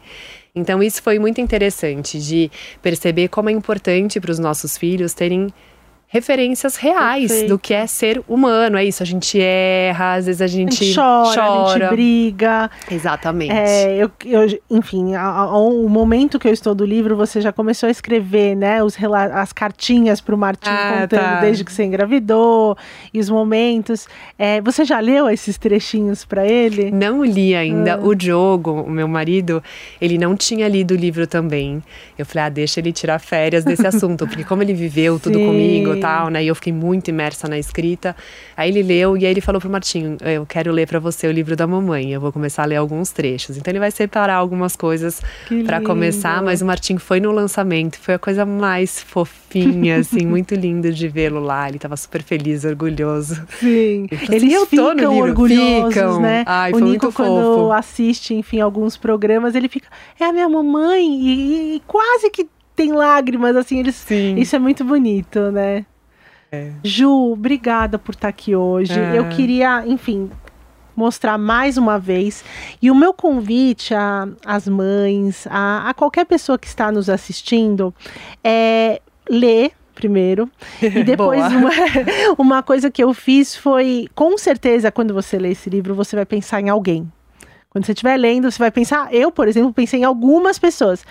[0.55, 2.51] Então, isso foi muito interessante de
[2.83, 5.49] perceber como é importante para os nossos filhos terem
[6.13, 7.49] referências reais Perfeito.
[7.51, 8.77] do que é ser humano.
[8.77, 11.63] É isso, a gente erra, às vezes a gente, a gente chora, chora.
[11.63, 12.71] a gente briga.
[12.91, 13.53] Exatamente.
[13.53, 17.91] É, eu, eu, enfim, o momento que eu estou do livro, você já começou a
[17.91, 18.99] escrever, né, os
[19.33, 21.41] as cartinhas para o Martim Ah, contando tá.
[21.41, 22.77] desde que você engravidou
[23.15, 24.09] e os momentos.
[24.37, 26.91] É, você já leu esses trechinhos para ele?
[26.91, 27.95] Não li ainda.
[27.95, 28.01] Ah.
[28.03, 29.63] O Diogo, o meu marido,
[30.01, 31.81] ele não tinha lido o livro também.
[32.19, 35.47] Eu falei, ah, deixa ele tirar férias desse assunto, porque como ele viveu tudo Sim.
[35.47, 36.43] comigo tal, né?
[36.45, 38.15] E eu fiquei muito imersa na escrita.
[38.57, 41.33] Aí ele leu e aí ele falou pro Martinho, eu quero ler para você o
[41.33, 42.13] livro da mamãe.
[42.13, 43.57] Eu vou começar a ler alguns trechos.
[43.57, 45.21] Então ele vai separar algumas coisas
[45.67, 50.55] para começar, mas o Martinho foi no lançamento, foi a coisa mais fofinha, assim, muito
[50.55, 51.69] lindo de vê-lo lá.
[51.69, 53.35] Ele tava super feliz, orgulhoso.
[53.59, 54.07] Sim.
[54.13, 56.21] Assim, Eles "Eu ficam livro." orgulhosos, Ficam.
[56.21, 56.45] né?
[56.47, 57.73] Ai, o foi Nico, muito quando fofo.
[57.73, 59.89] assiste, enfim, alguns programas, ele fica,
[60.19, 62.47] é a minha mamãe, e, e quase que
[62.77, 63.95] tem lágrimas, assim, eles.
[63.95, 64.37] Sim.
[64.37, 65.85] Isso é muito bonito, né?
[66.53, 66.73] É.
[66.83, 68.99] Ju, obrigada por estar aqui hoje.
[68.99, 69.15] Ah.
[69.15, 70.31] Eu queria, enfim,
[70.97, 72.45] mostrar mais uma vez.
[72.81, 73.95] E o meu convite
[74.45, 77.95] às mães, a, a qualquer pessoa que está nos assistindo,
[78.43, 80.51] é ler primeiro.
[80.81, 81.71] E depois uma,
[82.39, 86.27] uma coisa que eu fiz foi, com certeza, quando você lê esse livro, você vai
[86.27, 87.11] pensar em alguém.
[87.71, 89.15] Quando você estiver lendo, você vai pensar.
[89.15, 91.05] Eu, por exemplo, pensei em algumas pessoas.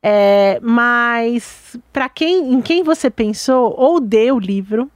[0.00, 4.88] É, mas para quem, em quem você pensou, ou dê o livro,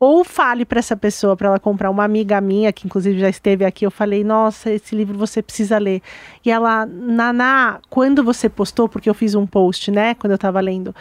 [0.00, 1.90] ou fale para essa pessoa para ela comprar.
[1.90, 5.78] Uma amiga minha, que inclusive já esteve aqui, eu falei: Nossa, esse livro você precisa
[5.78, 6.02] ler.
[6.44, 10.60] E ela, Naná, quando você postou, porque eu fiz um post, né, quando eu estava
[10.60, 10.94] lendo,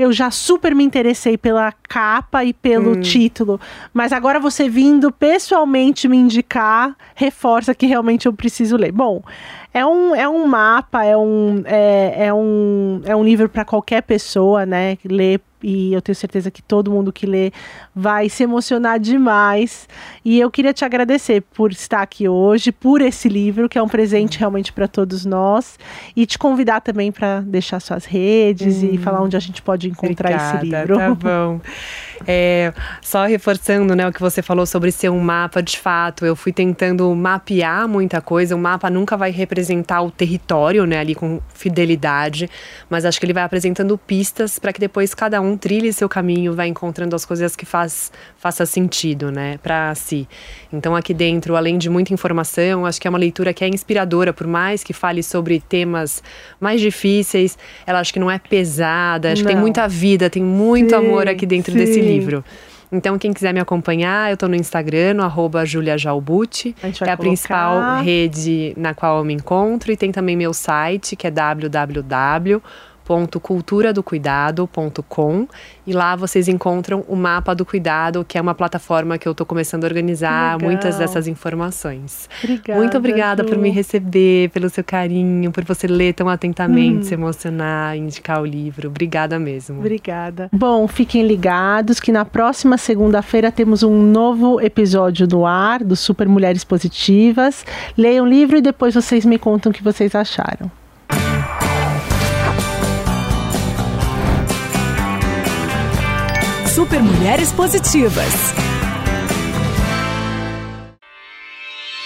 [0.00, 3.00] eu já super me interessei pela capa e pelo hum.
[3.02, 3.60] título.
[3.92, 8.92] Mas agora você vindo pessoalmente me indicar, reforça que realmente eu preciso ler.
[8.92, 9.22] Bom,
[9.74, 14.02] é um, é um mapa, é um, é, é um, é um livro para qualquer
[14.02, 14.96] pessoa, né?
[15.04, 17.52] Ler e eu tenho certeza que todo mundo que lê
[17.94, 19.88] vai se emocionar demais.
[20.24, 23.88] E eu queria te agradecer por estar aqui hoje, por esse livro, que é um
[23.88, 25.78] presente realmente para todos nós,
[26.16, 29.88] e te convidar também para deixar suas redes hum, e falar onde a gente pode
[29.88, 30.96] encontrar obrigada, esse livro.
[30.96, 31.60] Tá bom.
[32.26, 36.36] É, só reforçando né, o que você falou sobre ser um mapa, de fato, eu
[36.36, 38.54] fui tentando mapear muita coisa.
[38.54, 42.48] O mapa nunca vai representar o território né, ali com fidelidade,
[42.88, 46.54] mas acho que ele vai apresentando pistas para que depois cada um trilhe seu caminho,
[46.54, 50.28] vai encontrando as coisas que faz, faça sentido né, para si.
[50.72, 54.32] Então, aqui dentro, além de muita informação, acho que é uma leitura que é inspiradora,
[54.32, 56.22] por mais que fale sobre temas
[56.60, 57.56] mais difíceis,
[57.86, 59.48] ela acho que não é pesada, acho não.
[59.48, 61.78] que tem muita vida, tem muito sim, amor aqui dentro sim.
[61.78, 62.09] desse livro.
[62.92, 66.92] Então, quem quiser me acompanhar, eu estou no Instagram, no arroba juliajalbucci, que é a
[66.92, 67.16] colocar.
[67.18, 69.92] principal rede na qual eu me encontro.
[69.92, 72.60] E tem também meu site, que é www
[73.10, 75.48] www.culturadocuidado.com
[75.86, 79.44] e lá vocês encontram o mapa do cuidado, que é uma plataforma que eu estou
[79.44, 80.70] começando a organizar Legal.
[80.70, 82.30] muitas dessas informações.
[82.42, 83.48] Obrigada, Muito obrigada Ju.
[83.48, 87.02] por me receber, pelo seu carinho, por você ler tão atentamente, hum.
[87.02, 88.88] se emocionar, indicar o livro.
[88.88, 89.80] Obrigada mesmo.
[89.80, 90.48] Obrigada.
[90.52, 96.28] Bom, fiquem ligados que na próxima segunda-feira temos um novo episódio no ar do Super
[96.28, 97.64] Mulheres Positivas.
[97.96, 100.70] Leiam o livro e depois vocês me contam o que vocês acharam.
[106.80, 108.32] Super Mulheres Positivas.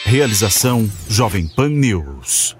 [0.04, 2.56] Realização Jovem Pan News.